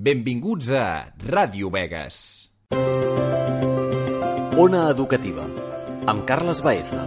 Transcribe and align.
Benvinguts 0.00 0.70
a 0.72 1.12
Ràdio 1.28 1.68
Vegas. 1.68 2.48
Ona 4.56 4.86
Educativa, 4.88 5.44
amb 6.08 6.22
Carles 6.24 6.62
Baeza. 6.64 7.02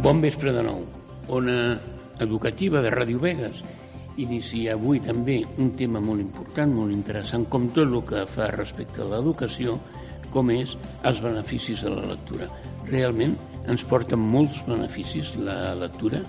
Bon 0.00 0.24
vespre 0.24 0.56
de 0.56 0.64
nou. 0.64 0.80
Ona 1.28 1.58
educativa 2.24 2.80
de 2.80 2.96
Ràdio 2.96 3.20
Vegas 3.20 3.60
inicia 4.16 4.78
avui 4.80 5.04
també 5.04 5.42
un 5.60 5.76
tema 5.76 6.00
molt 6.00 6.24
important, 6.24 6.72
molt 6.72 6.96
interessant, 6.96 7.44
com 7.52 7.68
tot 7.68 7.84
el 7.84 8.00
que 8.08 8.24
fa 8.24 8.48
respecte 8.56 9.04
a 9.04 9.12
l'educació, 9.12 9.76
com 10.32 10.56
és 10.56 10.72
els 11.04 11.20
beneficis 11.20 11.84
de 11.84 11.92
la 11.92 12.08
lectura. 12.16 12.48
Realment 12.88 13.36
ens 13.70 13.84
porta 13.86 14.18
molts 14.18 14.62
beneficis 14.66 15.34
la 15.38 15.74
lectura? 15.78 16.22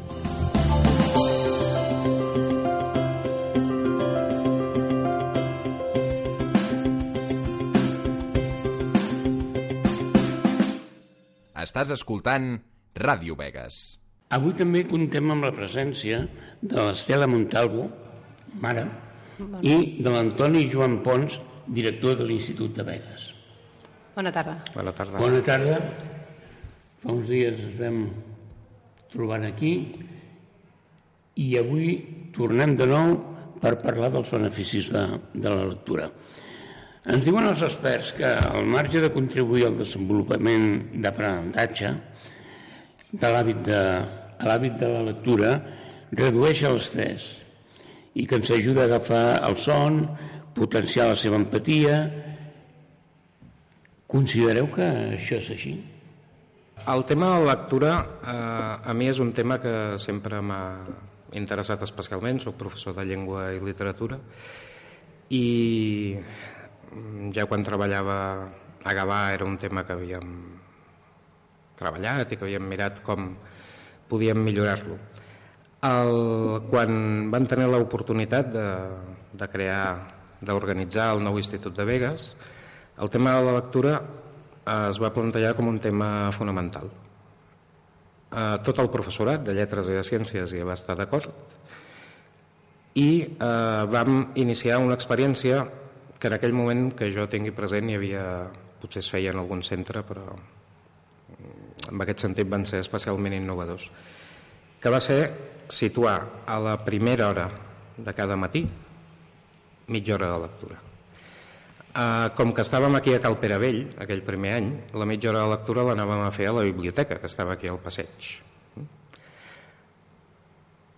Estàs 11.63 11.93
escoltant 11.95 12.59
Ràdio 12.99 13.37
Vegas. 13.39 13.97
Avui 14.35 14.53
també 14.57 14.83
contem 14.85 15.31
amb 15.33 15.45
la 15.47 15.53
presència 15.55 16.19
de 16.61 16.75
l'Estela 16.77 17.25
Montalvo, 17.29 17.87
mare, 18.61 18.83
i 19.61 19.77
de 20.03 20.09
l'Antoni 20.13 20.67
Joan 20.69 20.99
Pons, 21.05 21.39
director 21.67 22.19
de 22.19 22.27
l'Institut 22.29 22.75
de 22.77 22.85
Vegas. 22.87 23.31
Bona 24.13 24.33
tarda. 24.35 24.59
Bona 24.75 24.93
tarda. 24.93 25.17
Bona 25.23 25.41
tarda. 25.45 25.79
Fa 27.03 27.11
uns 27.11 27.27
dies 27.27 27.59
ens 27.59 27.75
vam 27.75 27.97
trobar 29.11 29.41
aquí 29.43 29.73
i 31.35 31.47
avui 31.59 31.97
tornem 32.31 32.77
de 32.79 32.87
nou 32.87 33.17
per 33.59 33.73
parlar 33.81 34.07
dels 34.13 34.31
beneficis 34.31 34.87
de, 34.93 35.03
de 35.35 35.51
la 35.51 35.67
lectura. 35.73 36.07
Ens 37.11 37.27
diuen 37.27 37.49
els 37.49 37.65
experts 37.67 38.13
que 38.15 38.31
al 38.31 38.63
marge 38.71 39.03
de 39.03 39.11
contribuir 39.11 39.67
al 39.67 39.75
desenvolupament 39.81 40.95
d'aprenentatge 41.03 41.91
de 43.11 43.35
l'hàbit 43.35 43.63
de, 43.67 43.83
l'hàbit 44.47 44.79
de 44.79 44.95
la 44.95 45.05
lectura 45.11 45.53
redueix 46.15 46.63
l'estrès 46.63 47.27
i 48.15 48.23
que 48.23 48.39
ens 48.39 48.55
ajuda 48.55 48.85
a 48.85 48.91
agafar 48.93 49.25
el 49.43 49.59
son, 49.59 50.05
potenciar 50.55 51.11
la 51.11 51.19
seva 51.19 51.35
empatia. 51.35 52.05
Considereu 54.07 54.71
que 54.71 54.87
això 55.17 55.43
és 55.43 55.51
així? 55.57 55.81
El 56.81 57.05
tema 57.05 57.29
de 57.31 57.45
la 57.45 57.53
lectura 57.53 57.91
eh, 58.27 58.89
a 58.89 58.93
mi 58.93 59.07
és 59.07 59.19
un 59.23 59.31
tema 59.31 59.59
que 59.61 59.95
sempre 60.01 60.41
m'ha 60.43 60.63
interessat 61.37 61.81
especialment, 61.85 62.41
soc 62.43 62.57
professor 62.59 62.95
de 62.97 63.05
llengua 63.07 63.51
i 63.55 63.61
literatura 63.63 64.19
i 65.33 66.17
ja 67.33 67.45
quan 67.49 67.63
treballava 67.65 68.17
a 68.83 68.93
Gavà 68.93 69.21
era 69.33 69.47
un 69.47 69.55
tema 69.57 69.85
que 69.87 69.95
havíem 69.95 70.33
treballat 71.79 72.33
i 72.33 72.37
que 72.37 72.45
havíem 72.45 72.67
mirat 72.67 72.99
com 73.05 73.31
podíem 74.11 74.43
millorar-lo. 74.43 74.97
Quan 76.69 76.91
van 77.31 77.47
tenir 77.49 77.69
l'oportunitat 77.71 78.51
de, 78.53 78.67
de 79.39 79.47
crear, 79.51 79.87
d'organitzar 80.43 81.13
el 81.15 81.23
nou 81.23 81.39
Institut 81.39 81.75
de 81.75 81.87
Vegas, 81.87 82.33
el 82.99 83.09
tema 83.09 83.37
de 83.37 83.47
la 83.47 83.55
lectura 83.57 83.95
es 84.63 84.99
va 85.01 85.11
plantejar 85.13 85.53
com 85.57 85.67
un 85.67 85.79
tema 85.79 86.31
fonamental. 86.31 86.89
Eh, 88.33 88.57
tot 88.65 88.79
el 88.79 88.89
professorat 88.89 89.43
de 89.45 89.53
lletres 89.57 89.89
i 89.89 89.97
de 89.97 90.03
ciències 90.07 90.53
hi 90.53 90.63
va 90.65 90.77
estar 90.77 90.95
d'acord 90.97 91.29
i 92.97 93.07
eh, 93.21 93.83
vam 93.89 94.29
iniciar 94.39 94.79
una 94.81 94.95
experiència 94.97 95.63
que 96.19 96.29
en 96.31 96.37
aquell 96.37 96.55
moment 96.55 96.91
que 96.95 97.11
jo 97.11 97.27
tingui 97.27 97.51
present 97.51 97.89
hi 97.89 97.97
havia, 97.99 98.23
potser 98.81 99.01
es 99.03 99.09
feia 99.11 99.33
en 99.33 99.41
algun 99.41 99.63
centre, 99.65 100.05
però 100.07 100.23
en 101.89 102.05
aquest 102.05 102.23
sentit 102.23 102.47
van 102.49 102.63
ser 102.69 102.79
especialment 102.79 103.35
innovadors, 103.35 103.89
que 104.79 104.93
va 104.93 105.01
ser 105.03 105.19
situar 105.67 106.15
a 106.47 106.59
la 106.63 106.77
primera 106.85 107.27
hora 107.29 107.49
de 107.97 108.13
cada 108.15 108.37
matí 108.39 108.63
mitja 109.87 110.15
hora 110.15 110.31
de 110.31 110.41
lectura. 110.45 110.92
Uh, 111.93 112.31
com 112.33 112.49
que 112.49 112.63
estàvem 112.65 112.95
aquí 112.97 113.11
a 113.13 113.19
Cal 113.21 113.35
Pere 113.37 113.59
Vell, 113.61 113.83
aquell 114.01 114.23
primer 114.25 114.55
any, 114.57 114.69
la 114.97 115.05
mitja 115.05 115.29
hora 115.29 115.43
de 115.43 115.51
lectura 115.51 115.83
l'anàvem 115.85 116.23
a 116.25 116.31
fer 116.33 116.47
a 116.49 116.55
la 116.57 116.63
biblioteca, 116.65 117.19
que 117.21 117.29
estava 117.29 117.53
aquí 117.53 117.69
al 117.69 117.77
passeig. 117.83 118.31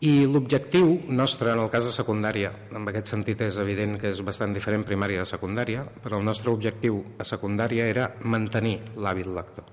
I 0.08 0.14
l'objectiu 0.32 0.94
nostre 1.12 1.52
en 1.52 1.66
el 1.66 1.70
cas 1.74 1.90
de 1.90 1.92
secundària, 1.92 2.54
en 2.72 2.88
aquest 2.88 3.12
sentit 3.12 3.44
és 3.44 3.60
evident 3.60 4.00
que 4.00 4.14
és 4.16 4.24
bastant 4.24 4.56
diferent 4.56 4.88
primària 4.88 5.26
de 5.26 5.28
secundària, 5.28 5.84
però 6.04 6.22
el 6.22 6.28
nostre 6.32 6.56
objectiu 6.56 7.04
a 7.20 7.28
secundària 7.28 7.92
era 7.92 8.10
mantenir 8.24 8.78
l'hàbit 8.96 9.28
lector. 9.36 9.68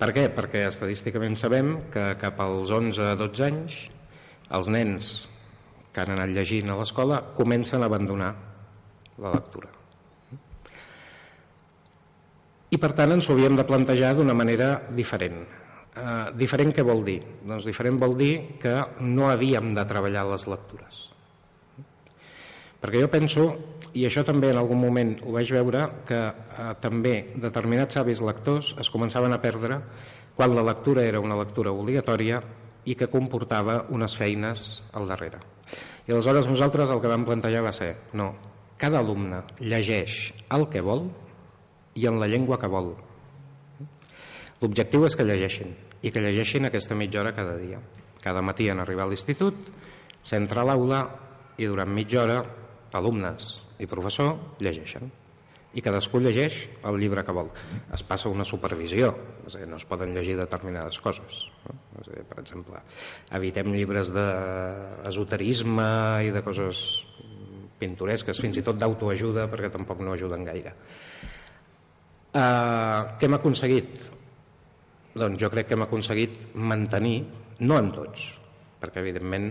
Per 0.00 0.12
què? 0.16 0.28
Perquè 0.32 0.66
estadísticament 0.70 1.36
sabem 1.36 1.74
que 1.92 2.14
cap 2.20 2.40
als 2.40 2.72
11-12 2.72 3.48
anys 3.52 3.82
els 4.56 4.72
nens 4.72 5.16
que 5.92 6.00
han 6.00 6.14
anat 6.16 6.32
llegint 6.32 6.72
a 6.72 6.80
l'escola 6.80 7.26
comencen 7.36 7.84
a 7.84 7.90
abandonar 7.92 8.38
la 9.20 9.34
lectura. 9.36 9.70
I 12.70 12.78
per 12.78 12.92
tant 12.94 13.10
ens 13.16 13.26
ho 13.26 13.34
havíem 13.34 13.56
de 13.58 13.66
plantejar 13.66 14.14
d'una 14.14 14.34
manera 14.36 14.76
diferent. 14.94 15.42
Uh, 15.90 16.30
diferent 16.38 16.70
què 16.70 16.84
vol 16.86 17.02
dir? 17.06 17.18
Doncs 17.42 17.66
diferent 17.66 17.98
vol 17.98 18.14
dir 18.18 18.34
que 18.62 18.76
no 19.02 19.26
havíem 19.30 19.72
de 19.74 19.84
treballar 19.90 20.22
les 20.28 20.46
lectures. 20.46 21.00
Perquè 22.80 23.02
jo 23.02 23.10
penso, 23.12 23.46
i 23.92 24.06
això 24.06 24.22
també 24.24 24.52
en 24.52 24.60
algun 24.60 24.78
moment 24.80 25.16
ho 25.26 25.34
vaig 25.34 25.50
veure, 25.52 25.82
que 26.06 26.20
uh, 26.30 26.70
també 26.80 27.34
determinats 27.34 27.98
avis 28.00 28.22
lectors 28.22 28.70
es 28.80 28.92
començaven 28.92 29.34
a 29.34 29.42
perdre 29.42 29.80
quan 30.38 30.54
la 30.54 30.64
lectura 30.64 31.02
era 31.04 31.20
una 31.20 31.36
lectura 31.36 31.74
obligatòria 31.74 32.38
i 32.86 32.94
que 32.96 33.10
comportava 33.10 33.82
unes 33.90 34.14
feines 34.16 34.84
al 34.96 35.10
darrere. 35.10 35.42
I 36.06 36.14
aleshores 36.14 36.46
nosaltres 36.48 36.94
el 36.94 37.02
que 37.02 37.10
vam 37.10 37.26
plantejar 37.26 37.66
va 37.66 37.74
ser 37.74 37.90
no, 38.16 38.30
cada 38.80 39.02
alumne 39.04 39.42
llegeix 39.60 40.32
el 40.56 40.66
que 40.72 40.80
vol 40.84 41.06
i 42.00 42.06
en 42.08 42.18
la 42.20 42.28
llengua 42.30 42.58
que 42.60 42.70
vol. 42.70 42.94
L'objectiu 44.60 45.04
és 45.08 45.16
que 45.16 45.26
llegeixin 45.28 45.74
i 46.00 46.12
que 46.12 46.22
llegeixin 46.24 46.68
aquesta 46.68 46.96
mitja 46.96 47.20
hora 47.20 47.36
cada 47.36 47.58
dia. 47.60 47.80
Cada 48.24 48.42
matí 48.44 48.68
en 48.72 48.80
arribar 48.80 49.06
a 49.06 49.12
l'institut, 49.12 49.70
s'entra 50.24 50.64
a 50.64 50.68
l'aula 50.68 51.04
i 51.60 51.68
durant 51.68 51.92
mitja 51.92 52.24
hora 52.24 52.42
alumnes 52.96 53.56
i 53.80 53.88
professor 53.88 54.36
llegeixen 54.60 55.10
i 55.70 55.82
cadascú 55.84 56.18
llegeix 56.18 56.56
el 56.88 56.96
llibre 56.98 57.22
que 57.26 57.34
vol. 57.34 57.50
Es 57.94 58.02
passa 58.06 58.30
una 58.32 58.44
supervisió, 58.48 59.12
és 59.46 59.54
a 59.54 59.60
dir, 59.62 59.68
no 59.70 59.78
es 59.78 59.86
poden 59.86 60.14
llegir 60.16 60.34
determinades 60.38 60.98
coses. 61.02 61.44
No? 61.66 61.76
És 62.00 62.08
a 62.08 62.16
dir, 62.16 62.24
per 62.26 62.40
exemple, 62.42 62.80
evitem 63.38 63.70
llibres 63.76 64.10
d'esoterisme 64.16 65.86
i 66.26 66.34
de 66.34 66.42
coses 66.46 66.82
pintoresques, 67.80 68.40
fins 68.42 68.60
i 68.60 68.64
tot 68.66 68.78
d'autoajuda, 68.80 69.48
perquè 69.50 69.72
tampoc 69.72 70.02
no 70.04 70.14
ajuden 70.14 70.44
gaire. 70.46 70.74
Uh, 72.30 73.16
què 73.18 73.26
hem 73.26 73.34
aconseguit? 73.40 74.06
Doncs 75.18 75.40
jo 75.42 75.48
crec 75.50 75.66
que 75.66 75.74
hem 75.74 75.82
aconseguit 75.82 76.52
mantenir, 76.54 77.24
no 77.66 77.78
en 77.80 77.90
tots, 77.96 78.28
perquè 78.80 79.02
evidentment 79.02 79.48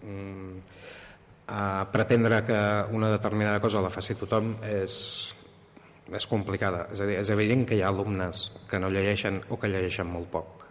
mm, 0.00 0.54
uh, 1.44 1.84
pretendre 1.92 2.40
que 2.48 2.60
una 2.96 3.10
determinada 3.12 3.60
cosa 3.60 3.82
la 3.84 3.92
faci 3.92 4.16
tothom 4.16 4.54
és, 4.64 4.94
és 6.08 6.28
complicada. 6.30 6.86
És 6.94 7.04
a 7.04 7.10
dir, 7.10 7.18
és 7.20 7.32
evident 7.34 7.66
que 7.68 7.76
hi 7.76 7.84
ha 7.84 7.92
alumnes 7.92 8.46
que 8.70 8.80
no 8.80 8.92
llegeixen 8.94 9.42
o 9.50 9.60
que 9.60 9.68
llegeixen 9.68 10.08
molt 10.08 10.32
poc. 10.32 10.64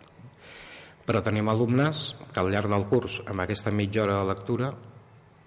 Però 1.03 1.19
tenim 1.21 1.51
alumnes 1.51 2.13
que 2.31 2.41
al 2.41 2.50
llarg 2.50 2.71
del 2.71 2.88
curs, 2.89 3.19
amb 3.27 3.44
aquesta 3.44 3.73
mitja 3.75 4.05
hora 4.05 4.21
de 4.21 4.27
lectura, 4.31 4.71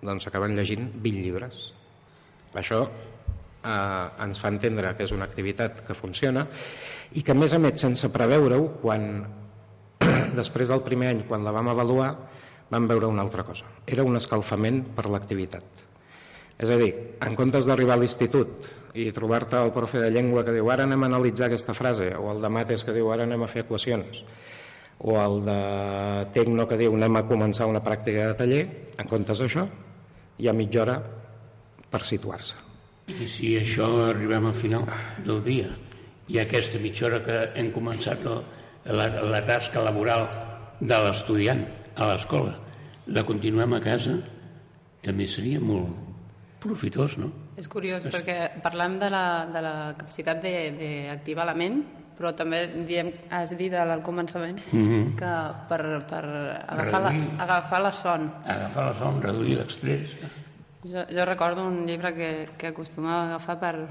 doncs 0.03 0.29
acaben 0.29 0.57
llegint 0.57 0.91
20 1.03 1.25
llibres. 1.25 1.59
Això 2.57 2.85
eh, 2.87 4.25
ens 4.27 4.41
fa 4.41 4.53
entendre 4.53 4.95
que 4.97 5.07
és 5.07 5.15
una 5.17 5.27
activitat 5.29 5.83
que 5.87 5.97
funciona 5.97 6.47
i 7.15 7.23
que 7.23 7.35
a 7.35 7.39
més 7.39 7.55
a 7.55 7.61
més 7.63 7.81
sense 7.81 8.11
preveure-ho 8.13 8.71
quan 8.83 9.11
després 10.41 10.73
del 10.73 10.85
primer 10.87 11.13
any, 11.15 11.27
quan 11.29 11.45
la 11.45 11.55
vam 11.55 11.73
avaluar, 11.73 12.13
vam 12.71 12.89
veure 12.91 13.11
una 13.11 13.23
altra 13.23 13.45
cosa. 13.47 13.69
Era 13.87 14.05
un 14.05 14.19
escalfament 14.19 14.83
per 14.97 15.07
l'activitat. 15.11 15.85
És 16.57 16.73
a 16.73 16.79
dir, 16.81 16.93
en 17.21 17.37
comptes 17.37 17.67
d'arribar 17.69 17.99
a 17.99 18.01
l'institut 18.01 18.71
i 18.97 19.11
trobar-te 19.13 19.59
el 19.61 19.75
profe 19.75 20.01
de 20.01 20.09
llengua 20.11 20.45
que 20.45 20.55
diu 20.57 20.71
ara 20.73 20.87
anem 20.89 21.03
a 21.05 21.11
analitzar 21.11 21.51
aquesta 21.51 21.75
frase, 21.77 22.15
o 22.17 22.31
el 22.33 22.41
de 22.41 22.51
mates 22.53 22.85
que 22.85 22.95
diu 22.97 23.11
ara 23.13 23.27
anem 23.29 23.45
a 23.45 23.51
fer 23.51 23.67
equacions, 23.67 24.23
o 24.99 25.17
el 25.21 25.43
de 25.45 25.61
tecno 26.35 26.67
que 26.69 26.79
diu 26.81 26.95
anem 26.97 27.19
a 27.19 27.27
començar 27.29 27.69
una 27.69 27.83
pràctica 27.85 28.31
de 28.31 28.39
taller, 28.39 28.63
en 28.97 29.09
comptes 29.11 29.43
d'això, 29.43 29.67
hi 30.39 30.49
ha 30.49 30.55
mitja 30.57 30.83
hora 30.85 30.97
per 31.91 32.03
situar-se. 32.05 32.57
I 33.07 33.29
si 33.31 33.53
això 33.59 33.89
arribem 34.09 34.49
al 34.49 34.57
final 34.57 34.87
del 35.25 35.43
dia 35.45 35.69
i 36.33 36.41
aquesta 36.43 36.81
mitja 36.83 37.07
hora 37.07 37.21
que 37.23 37.37
hem 37.55 37.71
començat 37.75 38.25
el, 38.27 38.41
la, 38.99 39.07
la 39.31 39.43
tasca 39.47 39.85
laboral 39.85 40.27
de 40.81 40.97
l'estudiant 41.05 41.63
a 41.97 42.11
l'escola, 42.11 42.57
la 43.07 43.23
continuem 43.25 43.77
a 43.77 43.81
casa, 43.85 44.17
també 45.05 45.29
seria 45.31 45.61
molt 45.63 45.93
profitós, 46.61 47.15
no? 47.21 47.31
És 47.57 47.69
curiós, 47.71 48.05
perquè 48.11 48.59
parlam 48.65 48.99
de 49.01 49.09
la, 49.13 49.47
de 49.53 49.63
la 49.65 49.75
capacitat 49.97 50.43
d'activar 50.43 51.47
la 51.49 51.55
ment, 51.57 51.79
però 52.17 52.33
també 52.37 52.63
diem, 52.89 53.13
has 53.31 53.53
dit 53.57 53.75
al 53.75 54.03
començament 54.03 54.59
Mm 54.73 54.87
-hmm. 54.87 55.17
que 55.17 55.33
per, 55.69 55.83
per 56.09 56.25
agafar, 56.69 57.03
la, 57.03 57.11
Reduir. 57.11 57.41
agafar 57.41 57.83
la 57.83 57.93
son. 57.93 58.33
Agafar 58.45 58.87
la 58.87 58.95
son, 58.95 59.23
reduir 59.23 59.57
l'estrès. 59.59 60.17
Jo, 60.85 61.05
jo 61.11 61.25
recordo 61.25 61.67
un 61.67 61.87
llibre 61.87 62.15
que, 62.15 62.49
que 62.59 62.67
acostumava 62.69 63.23
a 63.23 63.27
agafar 63.27 63.59
per, 63.59 63.89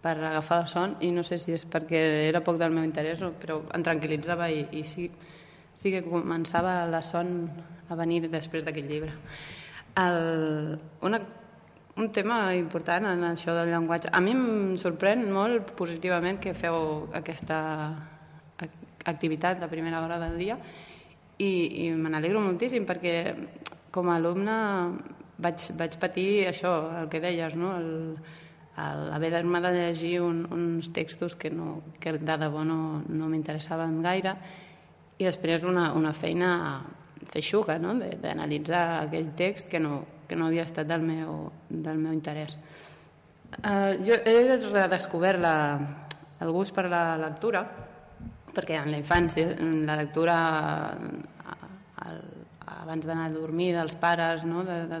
per 0.00 0.16
agafar 0.24 0.60
la 0.60 0.66
son 0.66 0.96
i 1.00 1.10
no 1.10 1.22
sé 1.22 1.38
si 1.38 1.52
és 1.52 1.66
perquè 1.68 2.28
era 2.28 2.40
poc 2.40 2.56
del 2.58 2.70
meu 2.72 2.84
interès, 2.84 3.18
però 3.40 3.62
em 3.74 3.82
tranquil·litzava 3.82 4.50
i, 4.50 4.66
i 4.72 4.84
sí, 4.84 5.10
sí 5.76 5.90
que 5.90 6.02
començava 6.02 6.86
la 6.86 7.02
son 7.02 7.50
a 7.88 7.94
venir 7.94 8.30
després 8.30 8.64
d'aquest 8.64 8.88
llibre. 8.88 9.12
El, 9.96 10.78
una, 11.02 11.20
un 11.96 12.10
tema 12.12 12.54
important 12.54 13.06
en 13.10 13.24
això 13.32 13.54
del 13.56 13.70
llenguatge. 13.72 14.10
A 14.12 14.20
mi 14.22 14.32
em 14.32 14.76
sorprèn 14.80 15.26
molt 15.32 15.72
positivament 15.76 16.38
que 16.40 16.54
feu 16.54 17.08
aquesta 17.16 17.58
ac- 18.62 19.06
activitat 19.10 19.62
a 19.62 19.68
primera 19.68 20.00
hora 20.04 20.18
del 20.22 20.38
dia 20.38 20.58
i, 21.38 21.86
i 21.86 21.90
me 21.90 22.12
n'alegro 22.12 22.40
moltíssim 22.44 22.86
perquè 22.86 23.34
com 23.90 24.08
a 24.08 24.16
alumne 24.20 24.56
vaig, 25.40 25.70
vaig 25.76 25.96
patir 25.98 26.46
això, 26.46 26.74
el 27.00 27.08
que 27.10 27.20
deies, 27.20 27.56
no? 27.56 27.74
el, 27.76 27.90
el 28.78 29.12
haver-me 29.16 29.60
de 29.60 29.72
llegir 29.74 30.20
un, 30.22 30.44
uns 30.52 30.92
textos 30.92 31.34
que, 31.36 31.50
no, 31.50 31.82
que 31.98 32.12
de 32.12 32.36
debò 32.38 32.64
no, 32.64 33.02
no 33.08 33.28
m'interessaven 33.28 33.98
gaire 34.04 34.36
i 35.18 35.26
després 35.26 35.64
una, 35.68 35.90
una 35.92 36.12
feina 36.16 36.52
feixuga, 37.28 37.78
no? 37.78 37.94
d'analitzar 37.98 39.04
aquell 39.04 39.32
text 39.36 39.68
que 39.68 39.80
no, 39.80 40.04
que 40.28 40.36
no 40.36 40.46
havia 40.48 40.64
estat 40.64 40.88
del 40.88 41.04
meu, 41.04 41.50
del 41.68 41.98
meu 42.00 42.14
interès. 42.16 42.56
Uh, 43.60 43.98
jo 44.06 44.14
he 44.24 44.56
redescobert 44.56 45.40
la, 45.42 45.54
el 46.40 46.52
gust 46.54 46.74
per 46.74 46.86
la 46.88 47.16
lectura 47.18 47.64
perquè 48.54 48.78
en 48.80 48.90
la 48.92 49.00
infància 49.00 49.54
la 49.86 49.96
lectura 49.98 50.36
eh, 50.90 51.56
el, 52.06 52.20
abans 52.80 53.06
d'anar 53.06 53.28
a 53.28 53.34
dormir 53.34 53.72
dels 53.76 53.96
pares 54.00 54.44
no? 54.46 54.64
de, 54.66 54.78
de, 54.90 55.00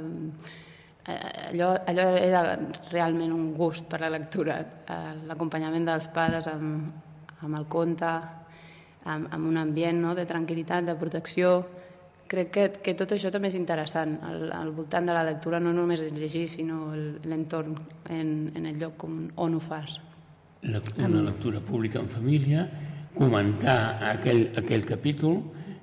eh, 1.06 1.48
allò, 1.50 1.72
allò 1.90 2.06
era 2.18 2.42
realment 2.90 3.32
un 3.34 3.52
gust 3.56 3.88
per 3.90 4.02
la 4.04 4.12
lectura 4.12 4.60
eh, 4.60 5.14
l'acompanyament 5.26 5.88
dels 5.88 6.10
pares 6.14 6.50
amb, 6.50 6.90
amb 7.40 7.58
el 7.58 7.66
conte 7.72 8.10
amb, 8.10 9.30
amb 9.32 9.46
un 9.48 9.58
ambient 9.58 10.02
no? 10.04 10.14
de 10.14 10.26
tranquil·litat, 10.28 10.86
de 10.86 10.98
protecció 11.00 11.54
crec 12.30 12.50
que, 12.54 12.64
que 12.84 12.94
tot 12.94 13.10
això 13.16 13.32
també 13.34 13.48
és 13.50 13.56
interessant 13.58 14.12
al, 14.22 14.44
al 14.54 14.70
voltant 14.76 15.08
de 15.08 15.14
la 15.16 15.24
lectura 15.26 15.58
no 15.58 15.72
només 15.74 16.00
és 16.04 16.12
llegir 16.14 16.44
sinó 16.48 16.92
el- 16.94 17.18
l'entorn 17.26 17.74
en, 18.08 18.52
en 18.54 18.66
el 18.70 18.78
lloc 18.78 19.02
on, 19.08 19.24
on 19.36 19.56
ho 19.58 19.60
fas 19.60 19.98
La, 20.62 20.78
una 21.02 21.22
lectura 21.24 21.58
pública 21.64 21.98
en 21.98 22.08
família, 22.12 22.66
comentar 23.16 23.98
aquell, 24.10 24.50
aquell 24.60 24.84
capítol, 24.86 25.38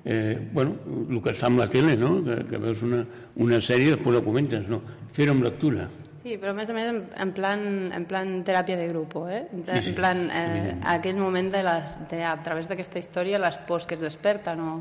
eh, 0.06 0.38
bueno, 0.54 0.76
el 1.10 1.22
que 1.22 1.32
es 1.34 1.40
fa 1.42 1.48
amb 1.50 1.60
la 1.64 1.68
tele, 1.68 1.96
no? 1.98 2.20
que, 2.24 2.44
que 2.48 2.60
veus 2.62 2.84
una, 2.86 3.00
una 3.42 3.58
sèrie 3.60 3.90
i 3.90 3.96
després 3.96 4.16
la 4.20 4.22
comentes, 4.26 4.68
no? 4.70 4.80
fer-ho 5.18 5.34
amb 5.34 5.44
lectura. 5.48 5.88
Sí, 6.24 6.36
però 6.38 6.52
a 6.54 6.58
més 6.58 6.70
a 6.70 6.76
més 6.78 6.88
en, 6.92 7.02
en, 7.24 7.32
plan, 7.34 7.66
en 7.96 8.06
plan 8.06 8.32
teràpia 8.46 8.78
de 8.78 8.88
grup, 8.92 9.16
eh? 9.32 9.46
En, 9.56 9.66
Sí, 9.66 9.82
sí, 9.82 9.90
en 9.94 9.96
plan, 9.98 10.24
eh, 10.30 10.78
aquell 10.94 11.18
moment 11.18 11.50
de, 11.54 11.62
les, 11.64 11.98
de 12.12 12.22
a 12.28 12.36
través 12.44 12.68
d'aquesta 12.70 13.00
història 13.02 13.40
les 13.42 13.58
pors 13.68 13.86
que 13.88 13.96
es 13.98 14.02
desperten 14.04 14.60
o, 14.62 14.74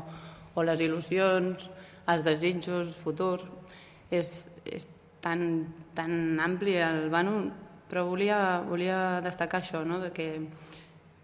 o 0.57 0.65
les 0.65 0.81
il·lusions, 0.81 1.69
els 2.09 2.23
desitjos 2.25 2.95
futurs, 3.03 3.45
és, 4.09 4.31
és 4.65 4.87
tan, 5.21 5.41
tan 5.97 6.39
ampli 6.41 6.77
el 6.81 7.07
vano, 7.13 7.37
però 7.87 8.07
volia, 8.07 8.39
volia 8.67 9.19
destacar 9.23 9.61
això, 9.61 9.83
no? 9.85 9.99
de 10.01 10.11
que, 10.15 10.27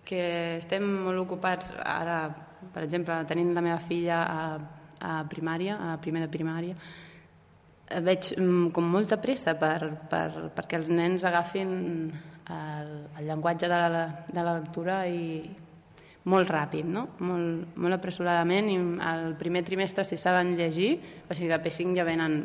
que 0.06 0.24
estem 0.60 0.86
molt 1.08 1.24
ocupats 1.26 1.72
ara, 1.80 2.28
per 2.74 2.86
exemple, 2.86 3.18
tenint 3.30 3.54
la 3.56 3.64
meva 3.66 3.80
filla 3.84 4.22
a, 4.24 4.44
a 5.00 5.16
primària, 5.32 5.80
a 5.94 5.98
primer 6.04 6.26
de 6.26 6.32
primària, 6.32 6.78
veig 8.04 8.32
mm, 8.38 8.70
com 8.76 8.86
molta 8.90 9.20
pressa 9.22 9.58
per, 9.60 9.92
per, 10.10 10.54
perquè 10.56 10.80
els 10.80 10.90
nens 10.90 11.26
agafin 11.28 11.74
el, 12.54 12.94
el 13.20 13.28
llenguatge 13.28 13.68
de 13.70 13.82
la, 13.82 14.06
de 14.30 14.42
la 14.44 14.56
lectura 14.60 15.04
i 15.08 15.44
molt 16.30 16.52
ràpid, 16.52 16.88
no? 16.88 17.08
molt, 17.20 17.76
molt 17.76 17.98
apressuradament 17.98 18.70
i 18.72 18.78
el 19.10 19.34
primer 19.40 19.64
trimestre 19.68 20.06
si 20.08 20.18
saben 20.18 20.56
llegir, 20.60 20.96
o 21.28 21.36
sigui 21.36 21.52
de 21.52 21.60
P5 21.60 21.98
ja 21.98 22.06
venen 22.08 22.38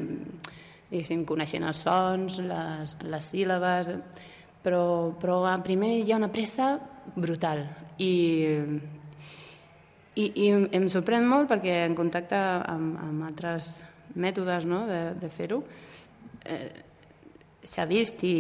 diguéssim, 0.89 1.25
coneixent 1.29 1.67
els 1.69 1.83
sons, 1.85 2.41
les, 2.43 2.97
les 3.05 3.31
síl·labes, 3.33 3.93
però, 4.65 4.83
però 5.21 5.43
a 5.47 5.59
primer 5.63 5.99
hi 6.01 6.13
ha 6.13 6.19
una 6.19 6.31
pressa 6.33 6.73
brutal 7.15 7.63
i, 8.03 8.13
i, 10.19 10.25
i 10.27 10.49
em 10.51 10.89
sorprèn 10.91 11.29
molt 11.29 11.51
perquè 11.53 11.83
en 11.87 11.95
contacte 11.99 12.39
amb, 12.39 12.99
amb 13.05 13.29
altres 13.29 13.79
mètodes 14.19 14.67
no, 14.67 14.83
de, 14.89 15.03
de 15.21 15.31
fer-ho 15.31 15.63
eh, 16.45 16.88
s'ha 17.63 17.85
vist 17.91 18.23
i, 18.25 18.35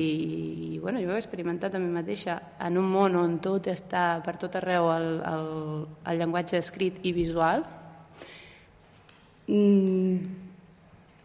i 0.75 0.79
bueno, 0.79 1.01
jo 1.03 1.11
ho 1.11 1.17
he 1.17 1.21
experimentat 1.21 1.75
a 1.75 1.81
mi 1.83 1.91
mateixa. 1.93 2.39
En 2.65 2.79
un 2.79 2.87
món 2.91 3.17
on 3.19 3.39
tot 3.45 3.67
està 3.71 4.23
per 4.25 4.37
tot 4.41 4.57
arreu 4.61 4.91
el, 4.95 5.09
el, 5.27 5.49
el 6.11 6.21
llenguatge 6.23 6.61
escrit 6.63 7.01
i 7.03 7.13
visual 7.17 7.65
mm, 9.49 10.45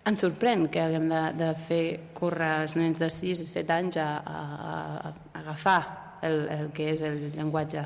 em 0.09 0.17
sorprèn 0.19 0.65
que 0.71 0.81
haguem 0.83 1.05
de, 1.11 1.21
de 1.39 1.49
fer 1.67 1.83
córrer 2.17 2.49
els 2.63 2.77
nens 2.79 2.99
de 2.99 3.09
6 3.13 3.43
i 3.43 3.47
7 3.47 3.75
anys 3.77 3.99
a, 4.03 4.07
a, 4.19 4.39
a, 4.69 5.13
agafar 5.43 5.81
el, 6.27 6.41
el 6.57 6.71
que 6.75 6.89
és 6.95 7.03
el 7.07 7.29
llenguatge. 7.37 7.85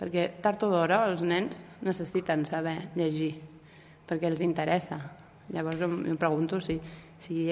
Perquè 0.00 0.26
tard 0.44 0.64
o 0.64 0.72
d'hora 0.72 1.04
els 1.08 1.22
nens 1.24 1.60
necessiten 1.84 2.44
saber 2.48 2.76
llegir 2.96 3.34
perquè 4.10 4.26
els 4.26 4.42
interessa. 4.42 4.98
Llavors 5.54 5.82
em 5.86 6.16
pregunto 6.18 6.58
si, 6.62 6.76
si, 7.20 7.44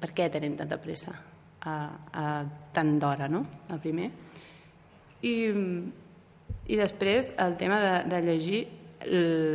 per 0.00 0.12
què 0.16 0.28
tenen 0.32 0.56
tanta 0.58 0.78
pressa 0.82 1.14
a, 1.66 1.76
a 2.12 2.26
tant 2.74 2.96
d'hora 3.02 3.28
no? 3.30 3.44
el 3.72 3.82
primer 3.82 4.10
i, 5.26 5.34
i 6.70 6.78
després 6.78 7.32
el 7.42 7.56
tema 7.60 7.80
de, 7.82 7.94
de 8.12 8.22
llegir 8.26 8.62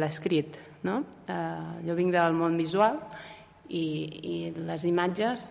l'escrit 0.01 0.57
no? 0.87 1.01
eh, 1.27 1.81
jo 1.87 1.97
vinc 1.97 2.13
del 2.15 2.37
món 2.37 2.57
visual 2.59 2.99
i, 3.69 3.85
i 3.85 4.35
les 4.67 4.85
imatges 4.87 5.47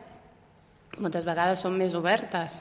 moltes 1.01 1.25
vegades 1.25 1.63
són 1.63 1.79
més 1.81 1.97
obertes 1.97 2.61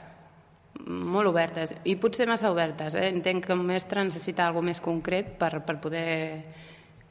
molt 0.86 1.28
obertes 1.28 1.74
i 1.84 1.96
potser 2.00 2.28
massa 2.30 2.50
obertes 2.52 2.96
eh? 2.96 3.08
entenc 3.10 3.46
que 3.46 3.56
un 3.56 3.66
mestre 3.68 4.04
necessita 4.06 4.46
alguna 4.46 4.70
més 4.70 4.80
concret 4.80 5.34
per, 5.38 5.58
per 5.66 5.76
poder 5.82 6.06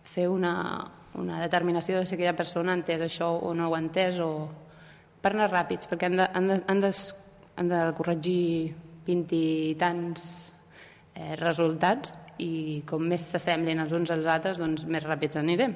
fer 0.09 0.25
una, 0.31 0.53
una 1.17 1.39
determinació 1.41 1.99
de 1.99 2.05
si 2.05 2.15
aquella 2.15 2.35
persona 2.37 2.73
ha 2.73 2.79
entès 2.79 3.01
això 3.05 3.31
o 3.41 3.53
no 3.57 3.69
ho 3.69 3.75
ha 3.75 3.81
entès 3.81 4.19
o 4.23 4.29
per 5.21 5.33
anar 5.33 5.49
ràpids 5.51 5.89
perquè 5.89 6.09
han 6.09 6.19
de, 6.19 6.29
han 6.33 6.47
de, 6.51 6.59
han 6.67 6.83
de, 6.85 6.93
han 7.57 7.73
de 7.73 7.81
corregir 7.97 8.73
20 9.07 9.35
i 9.35 9.75
tants 9.79 10.29
eh, 11.15 11.35
resultats 11.41 12.15
i 12.39 12.81
com 12.87 13.03
més 13.09 13.25
s'assemblin 13.33 13.81
els 13.83 13.95
uns 13.95 14.13
als 14.15 14.29
altres 14.29 14.61
doncs 14.61 14.85
més 14.87 15.03
ràpids 15.03 15.41
anirem 15.41 15.75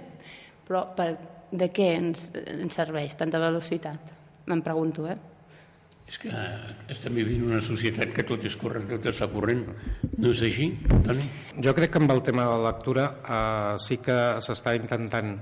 però 0.67 0.85
per, 0.95 1.09
de 1.51 1.69
què 1.69 1.89
ens, 1.97 2.29
ens 2.33 2.77
serveix 2.79 3.17
tanta 3.19 3.41
velocitat? 3.41 4.13
Me'n 4.49 4.63
pregunto, 4.65 5.05
eh? 5.07 5.17
És 6.13 6.19
que 6.21 6.31
estem 6.93 7.15
vivint 7.17 7.47
una 7.47 7.59
societat 7.65 8.11
que 8.13 8.21
tot 8.29 8.43
és 8.45 8.53
corrent, 8.61 8.85
tot 8.91 9.07
es 9.09 9.17
fa 9.17 9.25
corrent. 9.31 9.63
No 10.13 10.29
és 10.29 10.43
així, 10.45 10.67
Toni? 11.07 11.25
Jo 11.65 11.73
crec 11.73 11.95
que 11.95 12.01
amb 12.03 12.13
el 12.13 12.21
tema 12.25 12.45
de 12.45 12.51
la 12.53 12.67
lectura 12.67 13.07
eh, 13.17 13.71
sí 13.81 13.97
que 13.97 14.17
s'està 14.45 14.75
intentant 14.77 15.33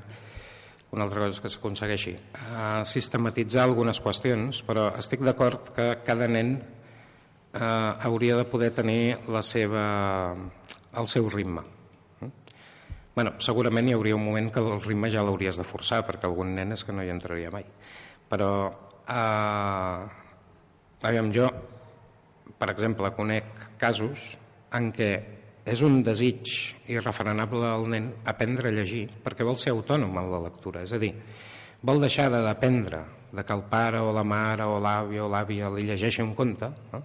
una 0.96 1.04
altra 1.08 1.26
cosa 1.26 1.36
és 1.36 1.42
que 1.44 1.52
s'aconsegueixi 1.52 2.14
eh, 2.16 2.86
sistematitzar 2.88 3.66
algunes 3.66 4.00
qüestions 4.04 4.62
però 4.68 4.90
estic 5.00 5.24
d'acord 5.28 5.74
que 5.76 5.90
cada 6.08 6.28
nen 6.32 6.56
eh, 6.56 7.60
hauria 8.08 8.40
de 8.40 8.48
poder 8.48 8.72
tenir 8.76 9.18
la 9.32 9.44
seva, 9.44 9.86
el 10.96 11.08
seu 11.12 11.28
ritme 11.32 11.64
bueno, 13.16 13.36
segurament 13.44 13.90
hi 13.90 13.96
hauria 13.96 14.16
un 14.16 14.24
moment 14.24 14.48
que 14.56 14.64
el 14.64 14.80
ritme 14.84 15.12
ja 15.12 15.24
l'hauries 15.24 15.60
de 15.60 15.68
forçar, 15.68 16.00
perquè 16.08 16.30
algun 16.30 16.56
nen 16.56 16.72
és 16.72 16.84
que 16.88 16.96
no 16.96 17.04
hi 17.04 17.12
entraria 17.12 17.52
mai. 17.52 17.66
Però, 18.32 18.52
eh, 19.04 20.21
aviam, 21.02 21.32
jo, 21.34 21.50
per 22.58 22.72
exemple, 22.74 23.12
conec 23.18 23.78
casos 23.82 24.32
en 24.78 24.92
què 24.96 25.12
és 25.72 25.82
un 25.86 26.02
desig 26.06 26.52
irrefrenable 26.90 27.68
al 27.68 27.88
nen 27.90 28.12
aprendre 28.26 28.70
a 28.70 28.76
llegir 28.76 29.08
perquè 29.24 29.46
vol 29.46 29.60
ser 29.62 29.76
autònom 29.76 30.18
en 30.18 30.30
la 30.32 30.42
lectura. 30.48 30.82
És 30.86 30.94
a 30.94 31.00
dir, 31.02 31.12
vol 31.82 32.02
deixar 32.02 32.30
de 32.34 32.42
dependre 32.46 33.02
de 33.32 33.44
que 33.46 33.54
el 33.54 33.64
pare 33.70 34.00
o 34.00 34.12
la 34.14 34.24
mare 34.28 34.68
o 34.68 34.78
l'avi 34.80 35.20
o 35.20 35.28
l'àvia 35.32 35.70
li 35.72 35.86
llegeixi 35.88 36.22
un 36.22 36.34
conte 36.36 36.68
no? 36.92 37.02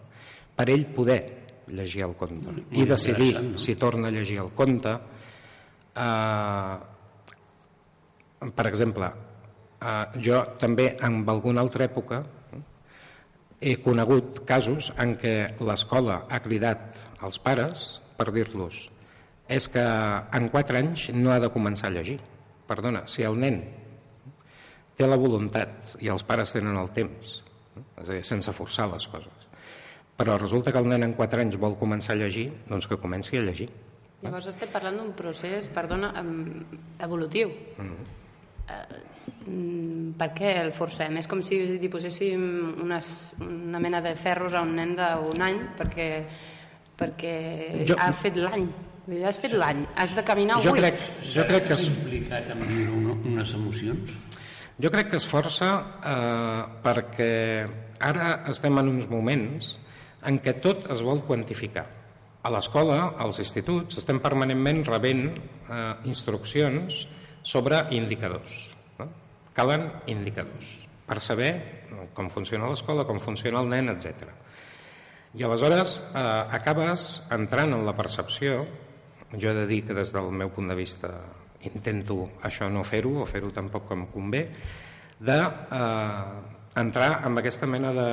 per 0.56 0.68
ell 0.72 0.86
poder 0.94 1.20
llegir 1.68 2.02
el 2.06 2.16
conte 2.18 2.50
Molt 2.50 2.74
i 2.74 2.86
decidir 2.88 3.32
no? 3.38 3.58
si 3.58 3.76
torna 3.78 4.08
a 4.08 4.14
llegir 4.14 4.40
el 4.42 4.50
conte 4.58 4.92
eh, 5.94 6.76
per 8.58 8.66
exemple 8.66 9.10
eh, 9.78 10.04
jo 10.18 10.42
també 10.58 10.96
en 10.98 11.22
alguna 11.30 11.62
altra 11.62 11.86
època 11.86 12.24
he 13.66 13.74
conegut 13.82 14.44
casos 14.46 14.92
en 15.02 15.16
què 15.18 15.34
l'escola 15.66 16.20
ha 16.30 16.38
cridat 16.44 17.00
als 17.26 17.40
pares 17.42 17.86
per 18.18 18.28
dir-los 18.34 18.84
és 19.50 19.66
que 19.70 19.82
en 20.38 20.46
4 20.52 20.78
anys 20.78 21.08
no 21.16 21.32
ha 21.34 21.40
de 21.42 21.50
començar 21.54 21.90
a 21.90 21.96
llegir 21.96 22.20
perdona, 22.70 23.02
si 23.10 23.26
el 23.26 23.38
nen 23.42 23.58
té 24.96 25.08
la 25.08 25.18
voluntat 25.18 25.96
i 26.02 26.12
els 26.14 26.22
pares 26.26 26.54
tenen 26.54 26.78
el 26.78 26.92
temps 26.94 27.40
eh, 27.42 27.82
és 28.02 28.08
a 28.08 28.12
dir, 28.12 28.22
sense 28.26 28.54
forçar 28.54 28.86
les 28.92 29.08
coses 29.10 29.50
però 30.16 30.38
resulta 30.38 30.72
que 30.72 30.80
el 30.80 30.88
nen 30.92 31.02
en 31.08 31.18
4 31.18 31.42
anys 31.42 31.58
vol 31.66 31.74
començar 31.80 32.14
a 32.14 32.22
llegir 32.22 32.48
doncs 32.70 32.86
que 32.86 33.02
comenci 33.02 33.40
a 33.40 33.44
llegir 33.48 33.68
Llavors 34.24 34.46
estem 34.48 34.70
parlant 34.72 34.96
d'un 34.96 35.10
procés, 35.12 35.66
perdona, 35.68 36.08
evolutiu. 37.04 37.50
Mm. 37.76 38.06
Per 40.18 40.28
què 40.34 40.52
el 40.62 40.72
forcem? 40.74 41.16
És 41.20 41.28
com 41.30 41.42
si 41.44 41.58
li 41.78 41.88
poséssim 41.92 42.42
unes, 42.82 43.08
una 43.46 43.78
mena 43.82 44.00
de 44.02 44.14
ferros 44.18 44.54
a 44.54 44.62
un 44.64 44.74
nen 44.78 44.94
d'un 44.98 45.42
any 45.42 45.60
perquè, 45.78 46.08
perquè 46.98 47.84
Jo- 47.88 47.98
ha 48.00 48.12
fet 48.12 48.36
l'any. 48.40 48.66
Ja 49.06 49.28
has 49.28 49.38
fet 49.38 49.52
l'any, 49.54 49.84
has 49.94 50.16
de 50.16 50.22
caminar 50.26 50.56
jo 50.60 50.70
avui. 50.72 50.80
crec, 50.80 50.96
jo 51.22 51.44
crec 51.46 51.68
que 51.68 51.74
es, 51.74 51.84
implicat 51.92 52.48
en 52.50 52.64
viure 52.66 52.90
un- 52.90 53.20
unes 53.24 53.52
emocions? 53.54 54.10
jo 54.78 54.90
crec 54.90 55.10
que 55.10 55.16
es 55.16 55.24
força 55.26 55.68
eh, 56.04 56.64
perquè 56.82 57.68
ara 58.00 58.42
estem 58.50 58.76
en 58.78 58.88
uns 58.88 59.06
moments 59.08 59.78
en 60.26 60.40
què 60.42 60.60
tot 60.60 60.90
es 60.90 61.02
vol 61.06 61.22
quantificar 61.22 61.86
a 62.42 62.50
l'escola, 62.50 63.14
als 63.18 63.38
instituts, 63.38 63.96
estem 63.98 64.18
permanentment 64.20 64.84
rebent 64.86 65.28
eh, 65.70 65.94
instruccions 66.04 67.06
sobre 67.46 67.84
indicadors. 67.94 68.74
No? 68.98 69.06
Calen 69.54 69.86
indicadors 70.10 70.74
per 71.06 71.20
saber 71.22 71.52
com 72.16 72.28
funciona 72.32 72.68
l'escola, 72.68 73.06
com 73.06 73.20
funciona 73.22 73.62
el 73.62 73.70
nen, 73.70 73.92
etc. 73.92 74.32
I 75.36 75.44
aleshores 75.46 76.00
eh, 76.02 76.22
acabes 76.58 77.06
entrant 77.34 77.76
en 77.76 77.84
la 77.86 77.94
percepció, 77.96 78.64
jo 79.36 79.50
he 79.50 79.54
de 79.54 79.66
dir 79.70 79.84
que 79.86 79.94
des 79.94 80.12
del 80.14 80.32
meu 80.34 80.50
punt 80.54 80.72
de 80.72 80.78
vista 80.78 81.12
intento 81.66 82.18
això 82.46 82.68
no 82.70 82.84
fer-ho, 82.86 83.22
o 83.22 83.28
fer-ho 83.28 83.52
tampoc 83.54 83.86
com 83.90 84.06
convé, 84.12 84.42
d'entrar 85.18 87.10
eh, 87.12 87.22
amb 87.28 87.42
aquesta 87.42 87.70
mena 87.70 87.92
de, 87.96 88.10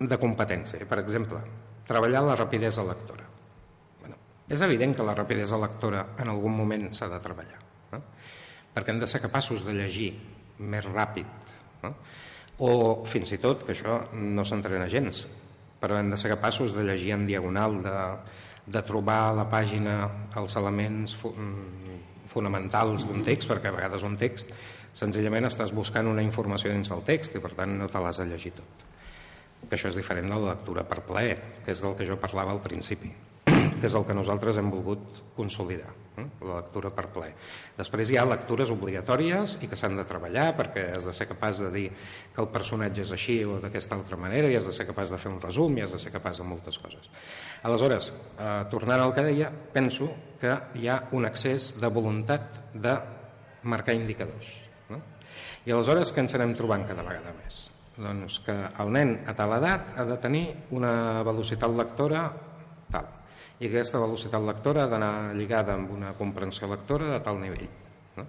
de 0.00 0.20
competència. 0.20 0.86
Per 0.88 1.00
exemple, 1.02 1.42
treballar 1.88 2.24
la 2.26 2.36
rapidesa 2.38 2.84
lectora. 2.86 3.24
Bueno, 4.02 4.18
és 4.48 4.62
evident 4.66 4.94
que 4.96 5.06
la 5.06 5.16
rapidesa 5.16 5.58
lectora 5.60 6.04
en 6.18 6.30
algun 6.34 6.54
moment 6.56 6.90
s'ha 6.94 7.10
de 7.10 7.20
treballar, 7.24 7.60
no? 7.92 8.02
perquè 8.74 8.94
hem 8.94 9.02
de 9.02 9.08
ser 9.10 9.20
capaços 9.22 9.64
de 9.66 9.74
llegir 9.74 10.12
més 10.58 10.86
ràpid, 10.86 11.52
no? 11.84 11.92
o 12.58 12.70
fins 13.06 13.32
i 13.34 13.38
tot, 13.42 13.64
que 13.66 13.74
això 13.74 14.00
no 14.14 14.44
s'entrena 14.46 14.88
gens, 14.90 15.26
però 15.78 15.98
hem 15.98 16.10
de 16.10 16.18
ser 16.18 16.32
capaços 16.34 16.74
de 16.74 16.84
llegir 16.86 17.14
en 17.14 17.26
diagonal, 17.26 17.78
de, 17.84 17.96
de 18.66 18.82
trobar 18.86 19.20
a 19.28 19.36
la 19.38 19.46
pàgina 19.50 20.00
els 20.38 20.58
elements 20.58 21.14
fu 21.16 21.32
mm, 21.34 22.02
fonamentals 22.28 23.06
d'un 23.08 23.22
text, 23.24 23.48
perquè 23.48 23.70
a 23.70 23.76
vegades 23.76 24.04
un 24.04 24.18
text 24.20 24.52
senzillament 24.98 25.46
estàs 25.48 25.72
buscant 25.72 26.10
una 26.10 26.24
informació 26.24 26.74
dins 26.74 26.90
del 26.90 27.04
text 27.06 27.38
i 27.38 27.40
per 27.40 27.54
tant 27.56 27.78
no 27.78 27.88
te 27.88 28.02
l'has 28.02 28.20
de 28.20 28.26
llegir 28.28 28.52
tot 28.58 28.88
que 29.66 29.76
això 29.76 29.90
és 29.90 29.98
diferent 29.98 30.28
de 30.30 30.36
la 30.36 30.54
lectura 30.54 30.84
per 30.86 31.02
plaer, 31.06 31.36
que 31.64 31.72
és 31.74 31.82
del 31.82 31.96
que 31.98 32.06
jo 32.08 32.16
parlava 32.20 32.54
al 32.54 32.62
principi, 32.64 33.10
que 33.78 33.86
és 33.88 33.94
el 33.98 34.04
que 34.06 34.16
nosaltres 34.16 34.58
hem 34.60 34.70
volgut 34.72 35.20
consolidar, 35.36 35.90
eh? 36.18 36.24
la 36.44 36.60
lectura 36.60 36.90
per 36.94 37.06
plaer. 37.14 37.34
Després 37.78 38.10
hi 38.10 38.18
ha 38.18 38.24
lectures 38.28 38.72
obligatòries 38.74 39.58
i 39.62 39.70
que 39.70 39.78
s'han 39.78 39.98
de 39.98 40.06
treballar 40.08 40.50
perquè 40.58 40.88
has 40.96 41.06
de 41.08 41.14
ser 41.16 41.28
capaç 41.30 41.62
de 41.64 41.70
dir 41.74 41.86
que 42.34 42.42
el 42.42 42.50
personatge 42.54 43.04
és 43.06 43.12
així 43.14 43.38
o 43.44 43.58
d'aquesta 43.62 43.96
altra 43.98 44.18
manera 44.20 44.50
i 44.50 44.56
has 44.58 44.68
de 44.68 44.74
ser 44.76 44.88
capaç 44.88 45.12
de 45.14 45.20
fer 45.20 45.32
un 45.32 45.40
resum 45.42 45.78
i 45.78 45.84
has 45.84 45.94
de 45.94 46.02
ser 46.02 46.14
capaç 46.14 46.42
de 46.42 46.48
moltes 46.48 46.80
coses. 46.82 47.10
Aleshores, 47.62 48.12
eh, 48.38 48.50
tornant 48.70 49.02
al 49.04 49.14
que 49.14 49.26
deia, 49.30 49.52
penso 49.72 50.10
que 50.40 50.54
hi 50.78 50.88
ha 50.88 51.02
un 51.12 51.26
excés 51.26 51.74
de 51.80 51.90
voluntat 51.90 52.62
de 52.74 52.94
marcar 53.62 53.96
indicadors. 53.98 54.52
No? 54.88 55.02
I 55.66 55.74
aleshores 55.74 56.12
què 56.14 56.22
ens 56.24 56.36
anem 56.38 56.54
trobant 56.58 56.86
cada 56.88 57.04
vegada 57.06 57.34
més? 57.42 57.66
Doncs 57.98 58.38
que 58.46 58.54
el 58.54 58.92
nen 58.94 59.16
a 59.26 59.34
tal 59.34 59.56
edat 59.56 59.96
ha 59.98 60.04
de 60.06 60.16
tenir 60.22 60.44
una 60.70 61.24
velocitat 61.26 61.72
lectora. 61.74 62.28
I 63.58 63.66
aquesta 63.66 63.98
velocitat 63.98 64.44
lectora 64.46 64.84
ha 64.84 64.90
d'anar 64.90 65.34
lligada 65.34 65.74
amb 65.74 65.90
una 65.94 66.12
comprensió 66.18 66.68
lectora 66.70 67.10
de 67.14 67.18
tal 67.26 67.40
nivell. 67.42 67.66
No? 68.16 68.26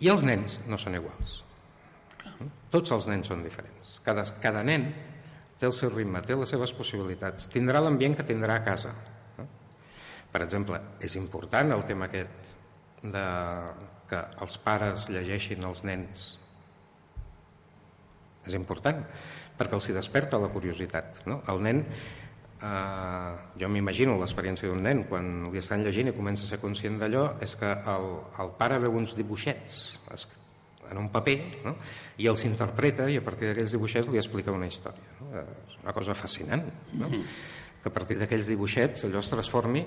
I 0.00 0.12
els 0.12 0.22
nens 0.26 0.60
no 0.70 0.78
són 0.78 0.98
iguals. 1.00 1.40
No? 2.38 2.48
Tots 2.70 2.94
els 2.94 3.08
nens 3.10 3.32
són 3.32 3.42
diferents. 3.46 3.98
Cada, 4.06 4.26
cada 4.42 4.62
nen 4.66 4.88
té 5.58 5.66
el 5.66 5.74
seu 5.74 5.90
ritme, 5.90 6.22
té 6.22 6.36
les 6.38 6.52
seves 6.52 6.74
possibilitats, 6.76 7.48
tindrà 7.50 7.82
l'ambient 7.82 8.14
que 8.18 8.26
tindrà 8.28 8.60
a 8.60 8.64
casa. 8.66 8.94
No? 9.40 9.48
Per 10.32 10.44
exemple, 10.44 10.80
és 11.02 11.16
important 11.18 11.74
el 11.74 11.86
tema 11.88 12.10
aquest 12.10 12.54
de 13.02 13.26
que 14.10 14.20
els 14.44 14.58
pares 14.62 15.08
llegeixin 15.10 15.64
als 15.66 15.82
nens 15.86 16.26
és 18.46 18.54
important 18.54 19.02
perquè 19.58 19.74
els 19.78 19.88
hi 19.88 19.96
desperta 19.96 20.38
la 20.38 20.50
curiositat 20.54 21.24
no? 21.26 21.40
el 21.50 21.62
nen 21.66 21.82
eh, 22.66 23.34
jo 23.60 23.68
m'imagino 23.70 24.16
l'experiència 24.20 24.70
d'un 24.70 24.82
nen 24.82 25.04
quan 25.10 25.50
li 25.52 25.60
estan 25.62 25.84
llegint 25.86 26.10
i 26.10 26.16
comença 26.16 26.44
a 26.46 26.50
ser 26.50 26.58
conscient 26.62 26.98
d'allò 27.00 27.28
és 27.44 27.54
que 27.60 27.70
el, 27.94 28.08
el 28.42 28.50
pare 28.58 28.80
veu 28.82 28.98
uns 28.98 29.14
dibuixets 29.18 29.84
es, 30.14 30.26
en 30.90 30.98
un 30.98 31.08
paper 31.12 31.36
no? 31.64 31.76
i 32.22 32.28
els 32.30 32.44
interpreta 32.48 33.08
i 33.10 33.18
a 33.20 33.24
partir 33.24 33.50
d'aquells 33.50 33.74
dibuixets 33.74 34.10
li 34.12 34.20
explica 34.22 34.54
una 34.54 34.68
història 34.70 35.16
no? 35.20 35.46
és 35.68 35.78
una 35.82 35.94
cosa 35.96 36.18
fascinant 36.18 36.66
no? 36.98 37.10
que 37.82 37.90
a 37.90 37.94
partir 37.94 38.18
d'aquells 38.20 38.50
dibuixets 38.50 39.06
allò 39.06 39.22
es 39.22 39.32
transformi 39.32 39.86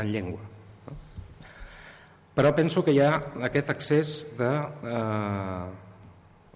en 0.00 0.10
llengua 0.14 0.42
no? 0.88 0.98
però 2.34 2.54
penso 2.56 2.84
que 2.86 2.96
hi 2.96 3.02
ha 3.04 3.12
aquest 3.50 3.70
accés 3.76 4.18
de 4.38 4.50
eh, 4.94 5.89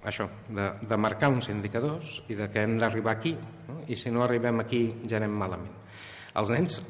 això, 0.04 0.28
de, 0.48 0.70
de 0.88 0.98
marcar 1.00 1.30
uns 1.32 1.48
indicadors 1.52 2.18
i 2.28 2.36
de 2.38 2.48
que 2.52 2.64
hem 2.64 2.76
d'arribar 2.80 3.16
aquí 3.16 3.34
no? 3.68 3.80
i 3.88 3.96
si 3.96 4.12
no 4.12 4.24
arribem 4.24 4.60
aquí 4.60 4.86
ja 5.08 5.18
anem 5.20 5.36
malament 5.44 5.72
els 6.40 6.52
nens 6.52 6.80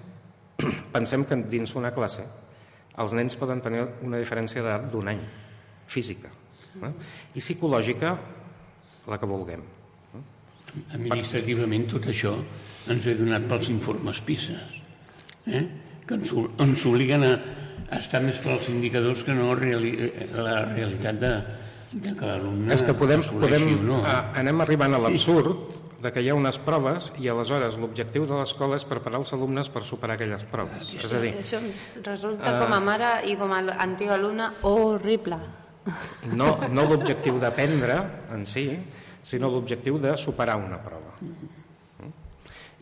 pensem 0.96 1.26
que 1.28 1.38
dins 1.50 1.74
una 1.78 1.92
classe 1.94 2.26
els 2.98 3.14
nens 3.16 3.38
poden 3.38 3.62
tenir 3.62 3.84
una 4.06 4.20
diferència 4.22 4.62
d'edat 4.62 4.90
d'un 4.90 5.12
any 5.14 5.22
física 5.86 6.30
no? 6.82 6.94
i 7.34 7.40
psicològica 7.40 8.16
la 9.10 9.20
que 9.20 9.28
vulguem 9.30 9.64
Administrativament 10.74 11.84
tot 11.92 12.06
això 12.10 12.32
ens 12.90 13.04
ve 13.06 13.14
donat 13.18 13.44
pels 13.50 13.68
informes 13.70 14.20
PISA, 14.26 14.56
eh? 15.46 15.62
que 16.04 16.16
ens, 16.18 16.32
ens 16.64 16.86
obliguen 16.90 17.24
a, 17.24 17.34
a 17.86 18.00
estar 18.00 18.20
més 18.24 18.40
per 18.42 18.56
als 18.56 18.70
indicadors 18.72 19.22
que 19.24 19.36
no 19.38 19.54
reali, 19.58 19.92
la 20.34 20.64
realitat 20.72 21.20
de, 21.22 21.30
de 21.94 22.10
que 22.18 22.26
l'alumne 22.26 22.74
és 22.74 22.82
que 22.82 22.94
podem, 22.98 23.22
podem 23.38 23.64
o 23.70 23.82
no. 23.86 23.98
eh, 24.02 24.14
anem 24.42 24.60
arribant 24.64 24.96
a 24.96 25.00
l'absurd 25.04 25.80
de 26.02 26.10
que 26.12 26.20
hi 26.20 26.28
ha 26.28 26.34
unes 26.36 26.58
proves 26.60 27.12
i 27.22 27.28
aleshores 27.30 27.78
l'objectiu 27.80 28.26
de 28.28 28.34
l'escola 28.36 28.76
és 28.76 28.84
preparar 28.84 29.20
els 29.22 29.30
alumnes 29.36 29.70
per 29.72 29.84
superar 29.86 30.16
aquelles 30.18 30.42
proves 30.50 30.90
és 30.98 31.12
a 31.14 31.20
dir, 31.22 31.32
Això 31.38 31.60
resulta 32.04 32.58
com 32.64 32.74
a 32.74 32.80
mare 32.82 33.12
i 33.30 33.36
com 33.40 33.52
a 33.54 33.62
antiga 33.78 34.18
alumna 34.18 34.50
horrible. 34.62 35.38
no, 36.34 36.58
no 36.76 36.86
l'objectiu 36.90 37.38
d'aprendre 37.38 38.00
en 38.34 38.44
si, 38.44 38.66
sinó 39.22 39.48
l'objectiu 39.52 39.98
de 40.02 40.16
superar 40.20 40.56
una 40.60 40.82
prova. 40.84 41.14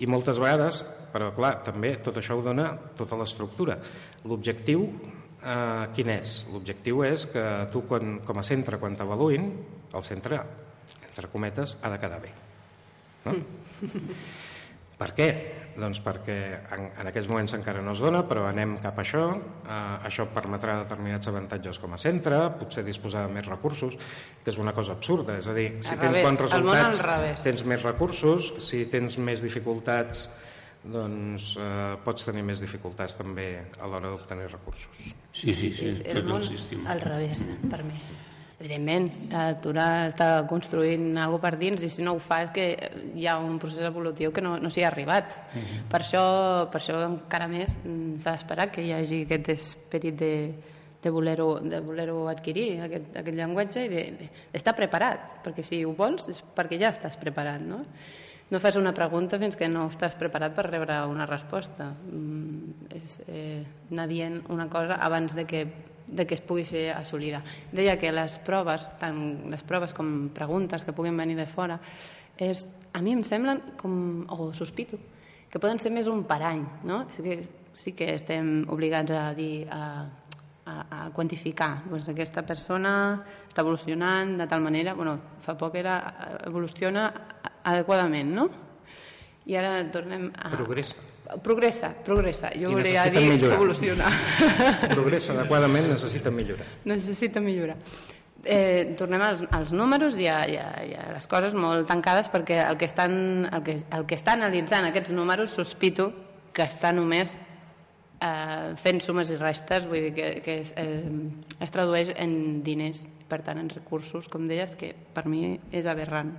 I 0.03 0.07
moltes 0.11 0.39
vegades, 0.43 0.81
però 1.13 1.29
clar, 1.37 1.61
també 1.63 1.93
tot 2.03 2.17
això 2.19 2.35
ho 2.35 2.43
dona 2.43 2.73
tota 2.99 3.15
l'estructura. 3.21 3.77
L'objectiu, 4.27 4.89
eh, 5.43 5.87
quin 5.97 6.13
és? 6.15 6.37
L'objectiu 6.53 7.03
és 7.07 7.27
que 7.31 7.45
tu, 7.75 7.85
quan, 7.91 8.19
com 8.27 8.41
a 8.41 8.47
centre, 8.47 8.79
quan 8.83 8.97
t'avaluïn, 8.99 9.51
el 9.93 10.07
centre, 10.07 10.41
entre 11.09 11.29
cometes, 11.33 11.77
ha 11.83 11.93
de 11.93 12.01
quedar 12.03 12.23
bé. 12.23 12.33
No? 13.27 13.37
Per 15.03 15.11
què? 15.19 15.29
Doncs 15.73 15.99
perquè 16.05 16.37
en, 16.77 16.85
en 17.01 17.09
aquells 17.09 17.27
moments 17.31 17.55
encara 17.57 17.81
no 17.83 17.95
es 17.97 18.03
dona, 18.05 18.21
però 18.29 18.45
anem 18.47 18.77
cap 18.83 18.99
a 19.01 19.03
això. 19.03 19.23
Eh, 19.65 19.79
això 20.07 20.29
permetrà 20.31 20.77
determinats 20.83 21.31
avantatges 21.33 21.81
com 21.83 21.97
a 21.97 21.99
centre, 21.99 22.39
potser 22.61 22.85
disposar 22.87 23.25
de 23.27 23.33
més 23.35 23.49
recursos, 23.49 23.97
que 24.45 24.53
és 24.53 24.61
una 24.63 24.77
cosa 24.77 24.95
absurda. 24.95 25.39
És 25.41 25.49
a 25.51 25.57
dir, 25.57 25.69
si 25.81 25.97
Al 25.97 26.05
tens 26.05 26.13
revés, 26.13 26.29
bons 26.29 26.45
resultats, 26.45 27.03
tens 27.43 27.65
més 27.73 27.83
recursos, 27.89 28.53
si 28.63 28.85
tens 28.93 29.19
més 29.19 29.43
dificultats, 29.43 30.29
doncs 30.83 31.53
eh, 31.61 31.95
pots 32.03 32.27
tenir 32.27 32.43
més 32.47 32.61
dificultats 32.63 33.15
també 33.19 33.47
a 33.79 33.87
l'hora 33.87 34.11
d'obtenir 34.11 34.51
recursos. 34.51 34.99
Sí, 35.33 35.55
sí, 35.55 35.71
sí, 35.77 35.89
és 35.93 36.03
el 36.11 36.25
món 36.27 36.43
sistema. 36.43 36.91
al 36.91 37.03
revés, 37.05 37.47
per 37.71 37.83
mi. 37.87 37.99
Evidentment, 38.63 39.09
Tura 39.63 39.87
està 40.07 40.27
construint 40.47 41.17
alguna 41.19 41.43
per 41.43 41.57
dins 41.59 41.83
i 41.83 41.89
si 41.91 42.03
no 42.07 42.13
ho 42.15 42.21
fa 42.23 42.45
és 42.45 42.53
que 42.55 42.67
hi 43.19 43.27
ha 43.27 43.35
un 43.43 43.57
procés 43.59 43.83
evolutiu 43.89 44.31
que 44.31 44.45
no, 44.45 44.53
no 44.63 44.71
s'hi 44.71 44.85
ha 44.85 44.91
arribat. 44.93 45.33
per, 45.91 46.01
això, 46.05 46.23
per 46.71 46.79
això 46.79 47.01
encara 47.09 47.49
més 47.51 47.75
mm, 47.83 48.21
s'ha 48.23 48.37
d'esperar 48.37 48.69
que 48.71 48.85
hi 48.87 48.93
hagi 48.95 49.25
aquest 49.27 49.51
esperit 49.57 50.19
de, 50.21 50.35
de 51.03 51.11
voler-ho 51.11 51.57
de 51.59 51.81
voler 51.83 52.07
adquirir, 52.31 52.69
aquest, 52.87 53.11
aquest 53.19 53.39
llenguatge 53.39 53.87
i 53.87 53.91
d'estar 53.91 54.19
de, 54.21 54.31
d'estar 54.55 54.77
preparat, 54.79 55.27
perquè 55.43 55.67
si 55.67 55.83
ho 55.85 55.97
vols 55.99 56.29
és 56.31 56.43
perquè 56.55 56.79
ja 56.79 56.95
estàs 56.95 57.19
preparat, 57.19 57.67
no? 57.67 57.83
No 58.53 58.61
fas 58.61 58.77
una 58.77 58.93
pregunta 58.93 59.39
fins 59.41 59.57
que 59.57 59.65
no 59.73 59.87
estàs 59.89 60.13
preparat 60.21 60.53
per 60.53 60.67
rebre 60.67 60.99
una 61.09 61.25
resposta. 61.25 61.87
Mm, 61.89 62.91
és 62.93 63.15
eh, 63.25 63.63
anar 63.89 64.05
dient 64.11 64.43
una 64.53 64.67
cosa 64.69 64.99
abans 65.01 65.33
de 65.33 65.47
que, 65.49 65.63
de 66.05 66.27
que 66.29 66.37
es 66.37 66.43
pugui 66.45 66.67
ser 66.69 66.91
assolida. 66.93 67.41
Deia 67.73 67.97
que 67.97 68.13
les 68.13 68.37
proves, 68.45 68.85
tant 69.01 69.23
les 69.49 69.65
proves 69.65 69.97
com 69.97 70.29
preguntes 70.37 70.85
que 70.85 70.93
puguin 70.93 71.17
venir 71.17 71.39
de 71.41 71.49
fora, 71.49 71.81
és, 72.37 72.67
a 72.93 73.01
mi 73.01 73.17
em 73.17 73.25
semblen 73.25 73.63
com, 73.81 73.97
o 74.29 74.53
sospito, 74.53 75.01
que 75.49 75.61
poden 75.61 75.81
ser 75.81 75.95
més 75.97 76.13
un 76.13 76.27
parany, 76.29 76.61
no? 76.85 77.07
Sí 77.09 77.25
que, 77.25 77.39
sí 77.73 77.97
que 77.97 78.11
estem 78.19 78.67
obligats 78.69 79.17
a 79.17 79.31
dir, 79.33 79.65
a, 79.73 80.05
a, 80.65 80.75
a 81.07 81.11
quantificar. 81.15 81.83
Doncs 81.91 82.09
aquesta 82.13 82.45
persona 82.47 82.93
està 83.49 83.65
evolucionant 83.65 84.37
de 84.39 84.47
tal 84.51 84.63
manera, 84.65 84.95
bueno, 84.95 85.17
fa 85.43 85.57
poc 85.59 85.77
era 85.81 85.97
evoluciona 86.47 87.09
adequadament, 87.65 88.31
no? 88.37 88.49
I 89.47 89.59
ara 89.59 89.75
tornem 89.91 90.29
a... 90.39 90.53
Progressa. 90.55 90.95
Progressa, 91.43 91.93
progressa. 92.05 92.51
Jo 92.59 92.71
I 92.71 92.77
volia 92.77 93.05
dir 93.11 93.23
millorar. 93.25 93.57
evolucionar. 93.57 94.11
Progressa 94.97 95.33
adequadament 95.33 95.89
necessita 95.95 96.31
millorar. 96.31 96.67
Necessita 96.85 97.41
millorar. 97.41 97.79
Eh, 98.45 98.95
tornem 98.99 99.23
als, 99.23 99.45
als 99.55 99.71
números 99.73 100.17
i 100.19 100.27
a, 100.27 100.41
i, 100.51 100.57
a, 100.59 100.69
i 100.83 100.97
a 100.99 101.07
les 101.15 101.29
coses 101.31 101.55
molt 101.55 101.87
tancades 101.87 102.27
perquè 102.31 102.59
el 102.65 102.77
que, 102.77 102.89
estan, 102.91 103.15
el, 103.47 103.63
que, 103.63 103.77
el 103.95 104.07
que 104.11 104.19
està 104.19 104.35
analitzant 104.35 104.89
aquests 104.89 105.15
números 105.15 105.55
sospito 105.55 106.11
que 106.53 106.67
està 106.67 106.91
només 106.93 107.37
eh, 108.23 108.75
fent 108.79 109.03
sumes 109.03 109.33
i 109.33 109.39
restes, 109.41 109.87
vull 109.91 110.07
dir 110.09 110.15
que, 110.17 110.29
que 110.45 110.59
es, 110.63 110.73
eh, 110.79 111.03
es 111.61 111.75
tradueix 111.75 112.13
en 112.17 112.63
diners, 112.65 113.05
per 113.29 113.43
tant 113.47 113.61
en 113.61 113.71
recursos, 113.73 114.29
com 114.33 114.47
deies, 114.49 114.77
que 114.79 114.93
per 115.15 115.27
mi 115.31 115.57
és 115.73 115.89
aberrant. 115.89 116.35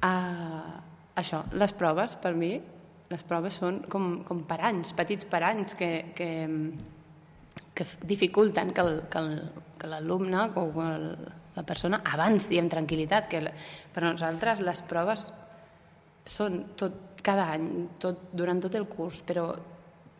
Uh, 0.00 0.78
això, 1.20 1.42
les 1.60 1.74
proves, 1.76 2.14
per 2.22 2.32
mi, 2.32 2.54
les 3.10 3.24
proves 3.26 3.58
són 3.60 3.82
com, 3.92 4.22
com 4.24 4.44
paranys, 4.48 4.94
petits 4.96 5.26
paranys 5.28 5.74
que, 5.76 5.90
que, 6.16 6.30
que 7.76 7.86
dificulten 8.08 8.72
que 8.72 9.90
l'alumne 9.90 10.46
o 10.56 10.64
el, 10.86 11.06
la 11.56 11.64
persona 11.66 12.00
avanci 12.14 12.60
amb 12.60 12.72
tranquil·litat. 12.72 13.28
Que 13.28 13.42
per 13.92 14.04
nosaltres 14.06 14.62
les 14.64 14.80
proves 14.88 15.26
són 16.24 16.62
tot, 16.80 17.18
cada 17.26 17.50
any, 17.56 17.66
tot, 18.00 18.30
durant 18.32 18.62
tot 18.62 18.78
el 18.78 18.86
curs, 18.88 19.20
però 19.26 19.50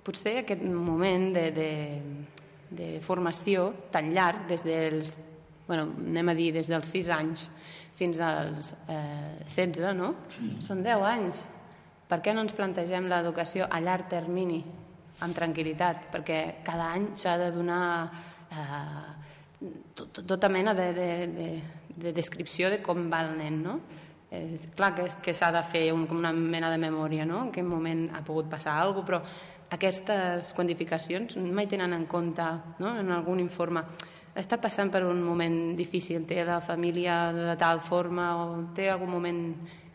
potser 0.04 0.38
aquest 0.40 0.62
moment 0.64 1.30
de, 1.34 1.46
de, 1.54 1.70
de 2.70 2.88
formació 3.04 3.70
tan 3.92 4.12
llarg, 4.14 4.46
des 4.50 4.64
dels, 4.66 5.12
bueno, 5.68 5.88
anem 6.06 6.32
a 6.32 6.34
dir, 6.38 6.50
des 6.56 6.70
dels 6.72 6.88
6 6.96 7.08
anys 7.16 7.48
fins 8.00 8.20
als 8.24 8.72
eh, 8.88 9.44
16, 9.46 9.94
no? 9.98 10.14
Són 10.64 10.80
10 10.82 11.02
anys. 11.04 11.42
Per 12.10 12.18
què 12.24 12.32
no 12.34 12.42
ens 12.42 12.54
plantegem 12.56 13.06
l'educació 13.10 13.66
a 13.70 13.78
llarg 13.84 14.08
termini, 14.10 14.62
amb 15.22 15.36
tranquil·litat? 15.36 16.08
Perquè 16.10 16.40
cada 16.66 16.88
any 16.96 17.10
s'ha 17.20 17.36
de 17.38 17.50
donar 17.54 17.82
eh, 18.50 19.68
tot, 19.94 20.22
tota 20.26 20.48
mena 20.48 20.72
de, 20.74 20.88
de, 20.96 21.08
de, 21.36 21.48
de 22.00 22.12
descripció 22.16 22.70
de 22.72 22.80
com 22.82 23.04
va 23.12 23.20
el 23.28 23.36
nen, 23.38 23.60
no? 23.62 23.76
És 24.30 24.68
clar 24.78 24.92
que, 24.94 25.04
és- 25.10 25.16
que 25.22 25.34
s'ha 25.34 25.50
de 25.52 25.62
fer 25.66 25.88
un, 25.92 26.04
com 26.06 26.18
una 26.22 26.30
mena 26.32 26.70
de 26.70 26.78
memòria, 26.78 27.24
no? 27.26 27.44
En 27.48 27.52
quin 27.54 27.66
moment 27.68 28.06
ha 28.14 28.24
pogut 28.24 28.48
passar 28.50 28.76
alguna 28.78 29.02
cosa, 29.04 29.06
però 29.10 29.22
aquestes 29.70 30.52
quantificacions 30.56 31.36
mai 31.38 31.68
tenen 31.70 31.94
en 31.94 32.06
compte 32.10 32.46
no? 32.82 32.96
en 32.98 33.12
algun 33.14 33.40
informe 33.42 33.84
està 34.38 34.60
passant 34.62 34.90
per 34.90 35.02
un 35.06 35.20
moment 35.22 35.76
difícil, 35.76 36.24
té 36.26 36.44
la 36.46 36.60
família 36.62 37.32
de 37.34 37.56
tal 37.58 37.80
forma 37.82 38.30
o 38.38 38.48
té 38.76 38.88
algun 38.90 39.10
moment 39.10 39.40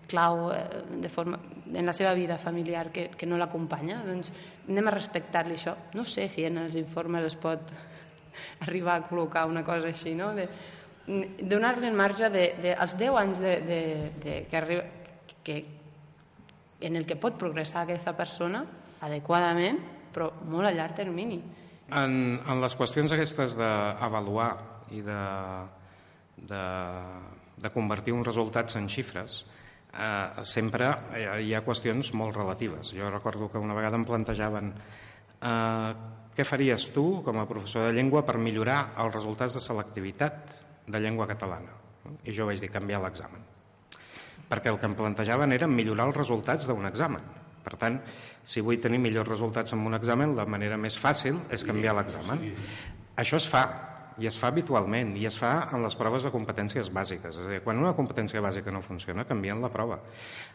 clau 0.08 0.52
eh, 0.54 0.84
de 1.02 1.10
forma, 1.10 1.40
en 1.74 1.86
la 1.86 1.94
seva 1.94 2.14
vida 2.14 2.38
familiar 2.38 2.92
que, 2.92 3.10
que 3.16 3.26
no 3.26 3.40
l'acompanya, 3.40 4.02
doncs 4.06 4.32
anem 4.68 4.90
a 4.90 4.94
respectar-li 4.94 5.56
això. 5.58 5.76
No 5.96 6.06
sé 6.06 6.28
si 6.30 6.46
en 6.46 6.60
els 6.62 6.76
informes 6.78 7.26
es 7.26 7.38
pot 7.40 7.72
arribar 8.68 9.00
a 9.00 9.06
col·locar 9.08 9.48
una 9.50 9.64
cosa 9.66 9.90
així, 9.90 10.14
no? 10.18 10.34
De, 10.36 10.50
donar-li 11.06 11.88
el 11.88 11.98
marge 11.98 12.30
de, 12.34 12.46
de, 12.62 12.76
els 12.82 12.96
10 12.98 13.20
anys 13.22 13.42
de, 13.42 13.58
de, 13.66 13.82
de, 14.24 14.38
que 14.50 14.58
arriba, 14.58 14.86
que, 15.46 15.60
en 16.82 16.96
el 16.98 17.06
que 17.06 17.18
pot 17.18 17.38
progressar 17.40 17.86
aquesta 17.86 18.16
persona 18.18 18.66
adequadament, 19.04 19.80
però 20.16 20.32
molt 20.48 20.70
a 20.70 20.74
llarg 20.76 20.96
termini. 20.96 21.42
En, 21.92 22.40
en 22.40 22.62
les 22.64 22.76
qüestions 22.78 23.12
aquestes 23.14 23.54
d'avaluar 23.60 24.50
i 24.96 25.04
de, 25.06 25.20
de, 26.50 26.64
de 27.62 27.72
convertir 27.74 28.16
uns 28.16 28.28
resultats 28.28 28.78
en 28.80 28.88
xifres, 28.90 29.44
eh, 29.94 30.44
sempre 30.48 30.92
hi 31.44 31.54
ha 31.54 31.64
qüestions 31.66 32.14
molt 32.18 32.38
relatives. 32.38 32.94
Jo 32.96 33.12
recordo 33.12 33.52
que 33.52 33.62
una 33.62 33.78
vegada 33.78 34.00
em 34.00 34.06
plantejaven 34.08 34.74
eh, 34.74 35.94
què 36.36 36.44
faries 36.44 36.90
tu 36.92 37.22
com 37.24 37.40
a 37.40 37.48
professor 37.48 37.88
de 37.88 37.96
llengua 37.96 38.26
per 38.28 38.36
millorar 38.42 38.80
els 39.00 39.14
resultats 39.14 39.56
de 39.56 39.64
selectivitat 39.64 40.56
de 40.92 41.00
llengua 41.00 41.30
catalana? 41.30 41.72
I 42.28 42.34
jo 42.36 42.46
vaig 42.50 42.60
dir 42.62 42.74
canviar 42.74 43.00
l'examen. 43.02 43.46
Perquè 44.50 44.70
el 44.70 44.78
que 44.82 44.90
em 44.90 44.98
plantejaven 44.98 45.56
era 45.56 45.70
millorar 45.72 46.10
els 46.10 46.20
resultats 46.20 46.68
d'un 46.68 46.86
examen. 46.86 47.24
Per 47.66 47.74
tant, 47.82 47.98
si 48.46 48.62
vull 48.62 48.78
tenir 48.82 49.02
millors 49.02 49.32
resultats 49.32 49.74
en 49.74 49.82
un 49.86 49.98
examen, 49.98 50.38
la 50.38 50.46
manera 50.46 50.78
més 50.78 51.00
fàcil 51.02 51.42
és 51.54 51.66
canviar 51.66 51.98
l'examen. 51.98 52.46
Això 53.18 53.40
es 53.42 53.50
fa, 53.50 53.64
i 54.22 54.30
es 54.30 54.38
fa 54.40 54.48
habitualment, 54.54 55.14
i 55.20 55.26
es 55.28 55.38
fa 55.40 55.52
en 55.76 55.84
les 55.84 55.96
proves 56.00 56.24
de 56.24 56.32
competències 56.32 56.88
bàsiques. 56.94 57.36
És 57.36 57.48
a 57.48 57.52
dir, 57.52 57.62
quan 57.66 57.82
una 57.82 57.94
competència 57.98 58.44
bàsica 58.44 58.72
no 58.72 58.84
funciona, 58.86 59.26
canvien 59.28 59.60
la 59.64 59.72
prova. 59.74 60.00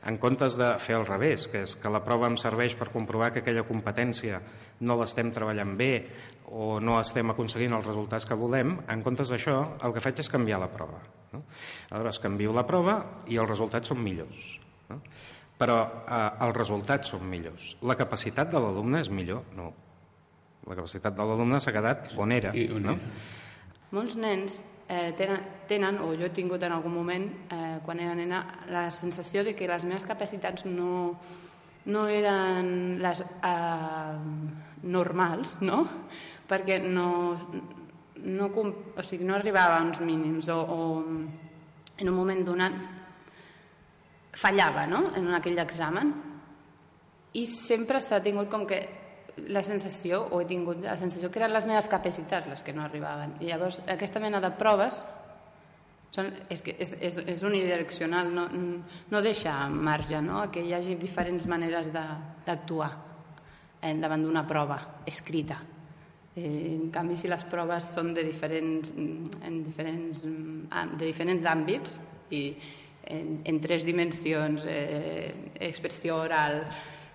En 0.08 0.16
comptes 0.22 0.56
de 0.60 0.70
fer 0.80 0.96
al 0.96 1.06
revés, 1.08 1.46
que 1.52 1.64
és 1.66 1.74
que 1.76 1.92
la 1.92 2.02
prova 2.06 2.30
em 2.30 2.38
serveix 2.40 2.76
per 2.78 2.88
comprovar 2.94 3.32
que 3.34 3.42
aquella 3.44 3.66
competència 3.68 4.40
no 4.86 4.96
l'estem 5.00 5.32
treballant 5.34 5.74
bé 5.76 5.92
o 6.56 6.78
no 6.80 6.96
estem 7.00 7.34
aconseguint 7.34 7.76
els 7.76 7.86
resultats 7.86 8.26
que 8.26 8.38
volem, 8.38 8.78
en 8.88 9.04
comptes 9.06 9.32
d'això, 9.32 9.58
el 9.84 9.96
que 9.96 10.04
faig 10.04 10.24
és 10.24 10.32
canviar 10.32 10.62
la 10.62 10.70
prova. 10.72 11.02
No? 11.34 11.44
Aleshores, 11.90 12.22
canvio 12.24 12.56
la 12.56 12.66
prova 12.66 12.96
i 13.28 13.38
els 13.38 13.50
resultats 13.50 13.92
són 13.92 14.00
millors. 14.02 14.40
No? 14.88 15.02
Però 15.60 15.76
eh, 15.84 16.46
els 16.46 16.56
resultats 16.56 17.12
són 17.12 17.26
millors. 17.28 17.74
La 17.84 17.98
capacitat 18.00 18.50
de 18.52 18.62
l'alumne 18.62 19.02
és 19.04 19.12
millor? 19.12 19.44
No. 19.58 19.70
La 20.68 20.76
capacitat 20.78 21.16
de 21.16 21.26
l'alumne 21.28 21.60
s'ha 21.60 21.74
quedat 21.76 22.12
on 22.16 22.32
era. 22.32 22.54
I 22.56 22.70
on 22.76 22.88
no? 22.88 22.96
era. 22.96 23.38
Molts 23.90 24.16
nens 24.20 24.60
eh, 24.90 25.12
tenen, 25.18 25.44
tenen, 25.68 26.00
o 26.04 26.12
jo 26.18 26.26
he 26.26 26.32
tingut 26.34 26.62
en 26.66 26.72
algun 26.74 26.94
moment, 26.94 27.26
eh, 27.52 27.78
quan 27.84 28.00
era 28.00 28.14
nena, 28.18 28.42
la 28.70 28.88
sensació 28.94 29.44
de 29.46 29.54
que 29.58 29.68
les 29.70 29.84
meves 29.86 30.06
capacitats 30.06 30.66
no, 30.66 31.16
no 31.86 32.06
eren 32.10 32.98
les 33.02 33.22
eh, 33.22 34.16
normals, 34.82 35.58
no? 35.62 35.84
Perquè 36.50 36.80
no, 36.82 37.10
no, 38.24 38.48
o 38.50 39.04
sigui, 39.06 39.26
no 39.28 39.36
arribava 39.36 39.78
a 39.78 39.84
uns 39.86 40.00
mínims 40.02 40.48
o, 40.50 40.58
o 40.58 40.80
en 42.00 42.08
un 42.08 42.16
moment 42.16 42.42
donat 42.44 42.99
fallava 44.40 44.86
no? 44.88 45.10
en 45.16 45.28
aquell 45.36 45.60
examen 45.60 46.14
i 47.36 47.44
sempre 47.46 48.00
s'ha 48.00 48.22
tingut 48.24 48.50
com 48.50 48.66
que 48.66 48.80
la 49.48 49.62
sensació, 49.64 50.24
o 50.32 50.40
he 50.40 50.46
tingut 50.48 50.82
la 50.84 50.96
sensació 50.98 51.30
que 51.30 51.40
eren 51.40 51.54
les 51.54 51.66
meves 51.68 51.88
capacitats 51.88 52.48
les 52.50 52.62
que 52.66 52.74
no 52.76 52.82
arribaven. 52.84 53.36
I 53.40 53.52
llavors 53.52 53.80
aquesta 53.88 54.20
mena 54.20 54.40
de 54.42 54.50
proves 54.58 54.98
són, 56.10 56.32
és, 56.50 56.62
que 56.64 56.74
és, 56.74 56.92
és, 56.98 57.18
és 57.36 57.44
unidireccional, 57.46 58.32
no, 58.34 58.48
no 58.50 59.22
deixa 59.22 59.54
marge 59.70 60.20
no? 60.24 60.42
que 60.52 60.64
hi 60.66 60.74
hagi 60.74 60.96
diferents 60.98 61.46
maneres 61.50 61.90
d'actuar 61.94 62.90
eh, 63.80 63.94
davant 64.00 64.26
d'una 64.26 64.44
prova 64.48 64.80
escrita. 65.06 65.60
Eh, 66.34 66.74
en 66.74 66.90
canvi, 66.94 67.16
si 67.16 67.30
les 67.30 67.46
proves 67.50 67.92
són 67.94 68.12
de 68.16 68.26
diferents, 68.26 68.90
en 68.90 69.62
diferents, 69.64 70.24
de 70.26 71.04
diferents 71.04 71.46
àmbits 71.46 71.98
i 72.34 72.44
en, 73.10 73.40
en 73.44 73.60
tres 73.60 73.84
dimensions, 73.86 74.64
eh, 74.66 75.52
expressió 75.60 76.20
oral, 76.22 76.62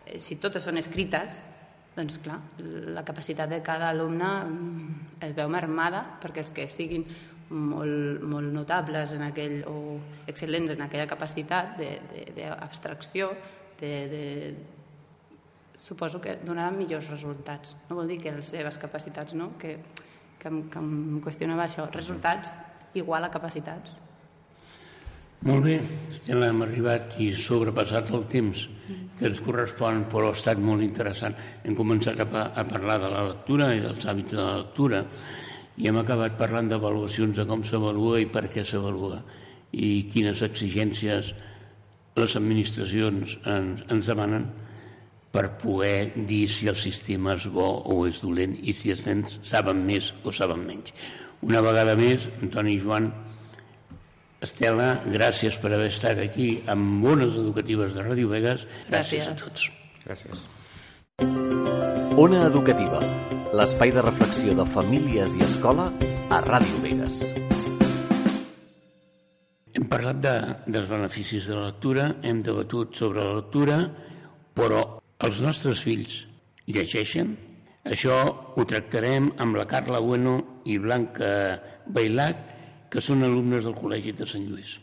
eh, 0.06 0.20
si 0.20 0.38
totes 0.42 0.66
són 0.68 0.78
escrites, 0.82 1.42
doncs 1.96 2.20
clar, 2.20 2.42
la 2.92 3.06
capacitat 3.08 3.50
de 3.50 3.62
cada 3.64 3.90
alumne 3.90 4.32
mm, 4.44 5.24
es 5.24 5.36
veu 5.38 5.50
mermada 5.50 6.04
perquè 6.22 6.44
els 6.44 6.52
que 6.52 6.68
estiguin 6.68 7.06
molt, 7.50 8.24
molt 8.26 8.52
notables 8.54 9.14
en 9.16 9.24
aquell, 9.26 9.62
o 9.70 10.00
excel·lents 10.28 10.74
en 10.74 10.82
aquella 10.86 11.08
capacitat 11.08 11.78
d'abstracció, 11.78 13.30
de, 13.80 13.92
de, 14.12 14.24
de, 14.56 14.76
suposo 15.86 16.22
que 16.22 16.40
donaran 16.42 16.78
millors 16.78 17.10
resultats. 17.12 17.76
No 17.90 18.00
vol 18.00 18.10
dir 18.10 18.20
que 18.24 18.34
les 18.34 18.50
seves 18.50 18.80
capacitats, 18.82 19.36
no? 19.38 19.52
que, 19.62 19.78
que, 20.40 20.50
que 20.50 20.82
em 20.82 21.20
qüestionava 21.24 21.68
això. 21.68 21.86
Resultats 21.94 22.52
igual 22.98 23.28
a 23.28 23.32
capacitats. 23.32 24.00
Molt 25.46 25.62
bé, 25.62 25.76
Estela, 26.10 26.48
hem 26.50 26.64
arribat 26.66 27.20
i 27.22 27.28
sobrepassat 27.38 28.08
el 28.18 28.24
temps 28.32 28.64
que 29.20 29.28
ens 29.30 29.42
correspon, 29.46 30.00
però 30.10 30.32
ha 30.32 30.34
estat 30.34 30.58
molt 30.58 30.82
interessant. 30.82 31.36
Hem 31.62 31.76
començat 31.78 32.18
a, 32.24 32.26
a 32.26 32.64
parlar 32.66 32.96
de 33.04 33.12
la 33.14 33.26
lectura 33.28 33.68
i 33.76 33.84
dels 33.84 34.08
hàbits 34.10 34.34
de 34.34 34.40
la 34.40 34.56
lectura 34.64 35.04
i 35.78 35.86
hem 35.92 36.00
acabat 36.02 36.40
parlant 36.40 36.72
d'avaluacions 36.72 37.38
de 37.38 37.46
com 37.46 37.62
s'avalua 37.62 38.24
i 38.24 38.26
per 38.32 38.48
què 38.56 38.64
s'avalua 38.66 39.20
i 39.78 39.92
quines 40.10 40.42
exigències 40.48 41.30
les 42.18 42.36
administracions 42.42 43.38
ens, 43.46 43.86
ens 43.94 44.10
demanen 44.10 44.50
per 45.36 45.46
poder 45.62 46.26
dir 46.26 46.48
si 46.50 46.72
el 46.74 46.80
sistema 46.80 47.38
és 47.38 47.46
bo 47.54 47.68
o 47.94 48.00
és 48.10 48.24
dolent 48.26 48.58
i 48.64 48.74
si 48.74 48.96
els 48.98 49.06
nens 49.06 49.38
saben 49.46 49.86
més 49.86 50.10
o 50.24 50.34
saben 50.34 50.66
menys. 50.66 50.90
Una 51.46 51.62
vegada 51.62 51.94
més, 52.00 52.26
Antoni 52.42 52.80
Joan, 52.82 53.12
Estela, 54.46 55.00
gràcies 55.10 55.56
per 55.58 55.72
haver 55.74 55.90
estat 55.90 56.20
aquí 56.22 56.50
amb 56.70 57.02
bones 57.06 57.34
educatives 57.34 57.96
de 57.96 58.04
Ràdio 58.06 58.30
Vegas. 58.30 58.68
Gràcies, 58.92 59.26
gràcies. 59.26 59.32
a 59.32 59.36
tots. 59.42 59.72
Gràcies. 60.06 60.46
Ona 62.22 62.46
Educativa, 62.46 63.02
l'espai 63.58 63.92
de 63.96 64.04
reflexió 64.06 64.54
de 64.56 64.66
famílies 64.76 65.34
i 65.40 65.44
escola 65.48 65.90
a 66.30 66.42
Ràdio 66.46 66.84
Vegas. 66.84 67.24
Hem 69.76 69.90
parlat 69.92 70.22
de, 70.24 70.36
dels 70.72 70.88
beneficis 70.88 71.50
de 71.50 71.58
la 71.58 71.66
lectura, 71.72 72.08
hem 72.24 72.40
debatut 72.46 72.96
sobre 72.96 73.26
la 73.26 73.42
lectura, 73.42 73.82
però 74.56 74.86
els 75.28 75.42
nostres 75.44 75.82
fills 75.84 76.22
llegeixen? 76.70 77.36
Això 77.86 78.16
ho 78.56 78.64
tractarem 78.70 79.34
amb 79.44 79.58
la 79.60 79.68
Carla 79.70 80.00
Bueno 80.02 80.38
i 80.66 80.78
Blanca 80.82 81.32
Bailac, 81.86 82.55
que 82.96 83.02
són 83.04 83.26
alumnes 83.28 83.66
del 83.68 83.74
Col·legi 83.76 84.14
de 84.16 84.24
Sant 84.24 84.46
Lluís. 84.48 84.78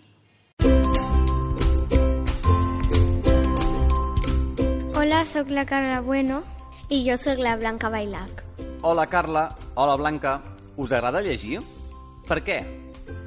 Hola, 5.00 5.22
sóc 5.24 5.48
la 5.48 5.64
Carla 5.64 6.02
Bueno 6.04 6.42
i 6.92 6.98
jo 7.06 7.16
sóc 7.16 7.40
la 7.40 7.54
Blanca 7.56 7.88
Bailac. 7.88 8.42
Hola, 8.82 9.06
Carla. 9.08 9.46
Hola, 9.80 9.96
Blanca. 9.96 10.34
Us 10.76 10.92
agrada 10.92 11.22
llegir? 11.24 11.62
Per 12.28 12.42
què? 12.44 12.58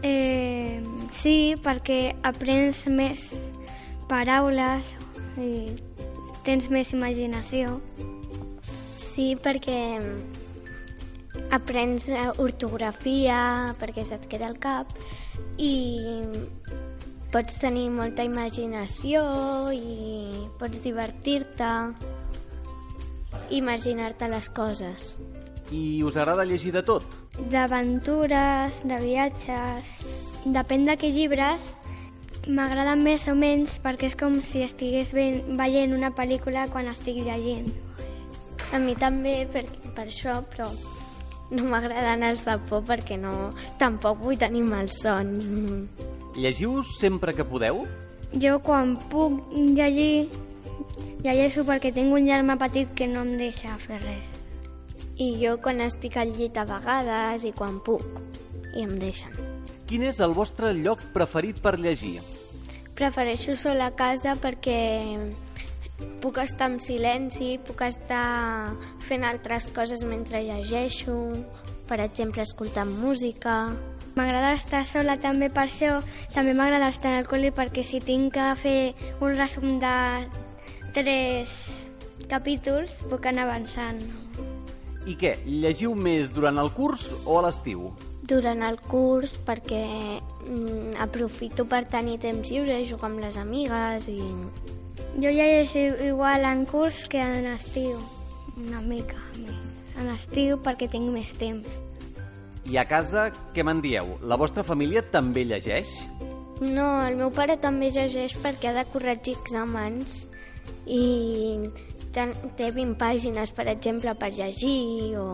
Eh, 0.06 0.78
sí, 1.18 1.56
perquè 1.66 2.14
aprens 2.22 2.86
més 2.86 3.26
paraules 4.06 4.94
i 5.42 5.66
tens 6.46 6.70
més 6.70 6.94
imaginació. 6.94 7.80
Sí, 8.94 9.32
perquè 9.42 9.82
aprens 11.54 12.10
eh, 12.10 12.30
ortografia 12.42 13.76
perquè 13.80 14.06
se't 14.08 14.26
queda 14.32 14.50
al 14.50 14.58
cap 14.62 14.92
i 15.62 15.74
pots 17.36 17.58
tenir 17.60 17.90
molta 17.92 18.24
imaginació 18.24 19.22
i 19.76 20.48
pots 20.60 20.80
divertir-te, 20.86 21.72
imaginar-te 23.52 24.30
les 24.32 24.48
coses. 24.56 25.16
I 25.74 26.04
us 26.08 26.16
agrada 26.16 26.46
llegir 26.46 26.72
de 26.72 26.84
tot? 26.86 27.04
D'aventures, 27.52 28.84
de 28.86 29.02
viatges... 29.02 29.92
Depèn 30.46 30.84
de 30.86 30.94
què 30.94 31.10
llibres, 31.10 31.72
m'agraden 32.46 33.02
més 33.02 33.24
o 33.28 33.34
menys 33.34 33.80
perquè 33.82 34.12
és 34.12 34.16
com 34.20 34.36
si 34.46 34.62
estigués 34.62 35.10
veient 35.12 35.96
una 35.96 36.12
pel·lícula 36.14 36.68
quan 36.70 36.92
estic 36.92 37.18
llegint. 37.26 37.72
A 38.70 38.78
mi 38.78 38.94
també 38.94 39.40
per, 39.50 39.66
per 39.98 40.06
això, 40.06 40.38
però 40.54 40.70
no 41.52 41.66
m'agraden 41.70 42.24
els 42.26 42.46
de 42.46 42.56
por 42.70 42.84
perquè 42.88 43.18
no, 43.22 43.52
tampoc 43.80 44.20
vull 44.24 44.38
tenir 44.38 44.64
son. 44.92 45.88
Llegiu 46.36 46.82
sempre 47.00 47.34
que 47.34 47.46
podeu? 47.46 47.86
Jo 48.34 48.60
quan 48.60 48.96
puc 49.12 49.54
llegir, 49.54 50.30
llegeixo 51.24 51.64
perquè 51.64 51.94
tinc 51.94 52.14
un 52.14 52.26
germà 52.28 52.58
petit 52.58 52.90
que 52.96 53.08
no 53.08 53.22
em 53.22 53.38
deixa 53.38 53.78
fer 53.78 54.02
res. 54.02 54.40
I 55.18 55.38
jo 55.40 55.58
quan 55.64 55.80
estic 55.80 56.18
al 56.18 56.34
llit 56.36 56.58
a 56.58 56.66
vegades 56.66 57.46
i 57.46 57.54
quan 57.56 57.80
puc, 57.80 58.04
i 58.76 58.84
em 58.84 58.98
deixen. 59.00 59.32
Quin 59.88 60.04
és 60.04 60.20
el 60.20 60.34
vostre 60.34 60.74
lloc 60.74 61.00
preferit 61.14 61.62
per 61.62 61.78
llegir? 61.80 62.20
Prefereixo 62.96 63.56
sol 63.56 63.82
a 63.84 63.92
casa 63.96 64.36
perquè 64.36 64.80
puc 66.22 66.40
estar 66.42 66.72
en 66.72 66.80
silenci, 66.84 67.56
puc 67.66 67.84
estar 67.86 68.74
fent 69.06 69.24
altres 69.24 69.70
coses 69.76 70.04
mentre 70.08 70.44
llegeixo, 70.44 71.16
per 71.88 72.00
exemple, 72.02 72.44
escoltant 72.44 72.90
música. 72.90 73.76
M'agrada 74.16 74.54
estar 74.56 74.84
sola 74.88 75.18
també 75.22 75.52
per 75.54 75.68
això. 75.68 76.00
També 76.34 76.56
m'agrada 76.56 76.90
estar 76.90 77.14
al 77.18 77.30
col·le 77.30 77.52
perquè 77.56 77.84
si 77.84 78.02
tinc 78.04 78.34
que 78.36 78.52
fer 78.62 78.80
un 79.20 79.36
resum 79.38 79.80
de 79.84 79.96
tres 80.96 81.52
capítols 82.32 82.96
puc 83.10 83.28
anar 83.30 83.46
avançant. 83.50 84.02
I 85.06 85.14
què, 85.20 85.36
llegiu 85.46 85.94
més 85.94 86.32
durant 86.34 86.58
el 86.58 86.72
curs 86.74 87.12
o 87.26 87.38
a 87.38 87.46
l'estiu? 87.46 87.92
Durant 88.26 88.64
el 88.66 88.80
curs 88.82 89.36
perquè 89.46 89.84
mm, 90.18 90.96
aprofito 91.04 91.68
per 91.70 91.84
tenir 91.92 92.18
temps 92.24 92.50
lliure, 92.50 92.80
jugar 92.90 93.12
amb 93.12 93.22
les 93.22 93.38
amigues 93.38 94.08
i 94.10 94.18
jo 95.16 95.32
ja 95.32 95.46
llegeixo 95.48 96.06
igual 96.06 96.46
en 96.46 96.66
curs 96.66 97.06
que 97.08 97.22
en 97.22 97.48
estiu, 97.54 98.00
una 98.58 98.82
mica 98.82 99.20
més. 99.40 99.62
En 99.96 100.10
estiu 100.12 100.58
perquè 100.60 100.90
tinc 100.92 101.08
més 101.14 101.32
temps. 101.40 101.80
I 102.68 102.80
a 102.82 102.84
casa, 102.90 103.30
què 103.56 103.64
me'n 103.64 103.80
dieu? 103.84 104.18
La 104.26 104.36
vostra 104.36 104.66
família 104.68 105.04
també 105.14 105.46
llegeix? 105.48 105.94
No, 106.60 106.88
el 107.06 107.16
meu 107.20 107.32
pare 107.36 107.56
també 107.62 107.92
llegeix 107.94 108.36
perquè 108.44 108.72
ha 108.72 108.76
de 108.76 108.86
corregir 108.92 109.36
exàmens 109.38 110.24
i 110.88 111.60
té 112.16 112.70
20 112.72 112.96
pàgines, 113.00 113.52
per 113.56 113.68
exemple, 113.72 114.16
per 114.20 114.32
llegir 114.36 115.16
o... 115.20 115.30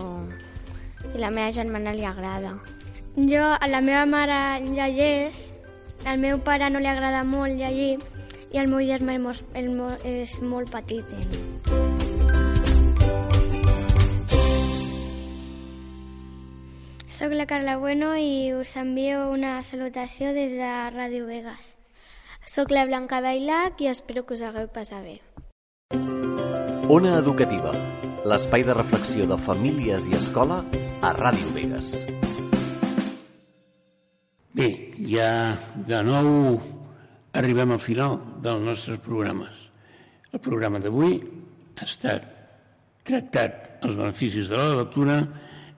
i 1.13 1.17
la 1.21 1.29
meva 1.33 1.51
germana 1.53 1.93
li 1.93 2.05
agrada. 2.05 2.55
Jo, 3.15 3.45
a 3.53 3.67
la 3.69 3.81
meva 3.85 4.05
mare 4.09 4.61
llegeix, 4.65 5.37
al 6.05 6.21
meu 6.21 6.41
pare 6.45 6.69
no 6.69 6.81
li 6.81 6.89
agrada 6.89 7.23
molt 7.27 7.57
llegir, 7.57 7.97
i 8.51 8.59
el 8.59 8.67
meu 8.67 8.83
germà 8.83 9.15
és 9.15 9.69
molt, 9.71 10.05
és 10.05 10.37
molt 10.43 10.71
petit. 10.71 11.05
Eh? 11.15 11.51
Soc 17.21 17.35
la 17.37 17.45
Carla 17.45 17.77
Bueno 17.77 18.15
i 18.17 18.51
us 18.57 18.73
envio 18.81 19.29
una 19.29 19.61
salutació 19.61 20.31
des 20.33 20.55
de 20.57 20.71
Ràdio 20.95 21.27
Vegas. 21.27 21.75
Soc 22.49 22.71
la 22.73 22.87
Blanca 22.89 23.21
Bailac 23.21 23.79
i 23.85 23.91
espero 23.91 24.25
que 24.25 24.33
us 24.33 24.41
hagueu 24.41 24.65
passat 24.73 25.05
bé. 25.05 25.19
Ona 26.89 27.13
Educativa, 27.19 27.71
l'espai 28.25 28.65
de 28.65 28.73
reflexió 28.73 29.27
de 29.29 29.37
famílies 29.37 30.09
i 30.09 30.17
escola 30.17 30.63
a 31.05 31.13
Ràdio 31.13 31.53
Vegas. 31.53 31.93
Bé, 34.57 34.67
ja 35.07 35.29
de 35.87 36.01
nou 36.03 36.57
arribem 37.33 37.71
al 37.71 37.79
final 37.79 38.19
dels 38.43 38.63
nostres 38.65 38.99
programes. 39.03 39.53
El 40.31 40.39
programa 40.43 40.79
d'avui 40.83 41.19
ha 41.79 41.85
estat 41.87 42.27
tractat 43.07 43.85
els 43.85 43.97
beneficis 43.97 44.51
de 44.51 44.59
la 44.59 44.81
lectura, 44.83 45.21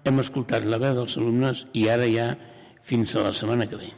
hem 0.04 0.20
escoltat 0.20 0.66
la 0.68 0.80
veu 0.82 0.98
dels 0.98 1.18
alumnes 1.18 1.66
i 1.74 1.88
ara 1.90 2.08
ja 2.12 2.34
fins 2.84 3.16
a 3.16 3.28
la 3.28 3.36
setmana 3.36 3.70
que 3.70 3.80
ve. 3.80 3.92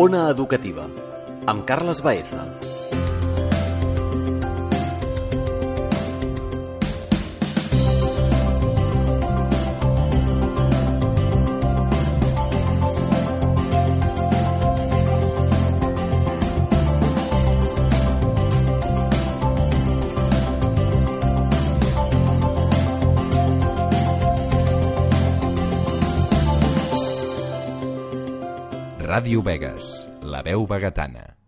Ona 0.00 0.26
Educativa, 0.32 0.86
amb 1.50 1.64
Carles 1.68 2.02
Baeza. 2.04 2.69
Ràdio 29.20 29.42
Vegas, 29.44 29.88
la 30.32 30.40
veu 30.46 30.64
vegetana. 30.70 31.39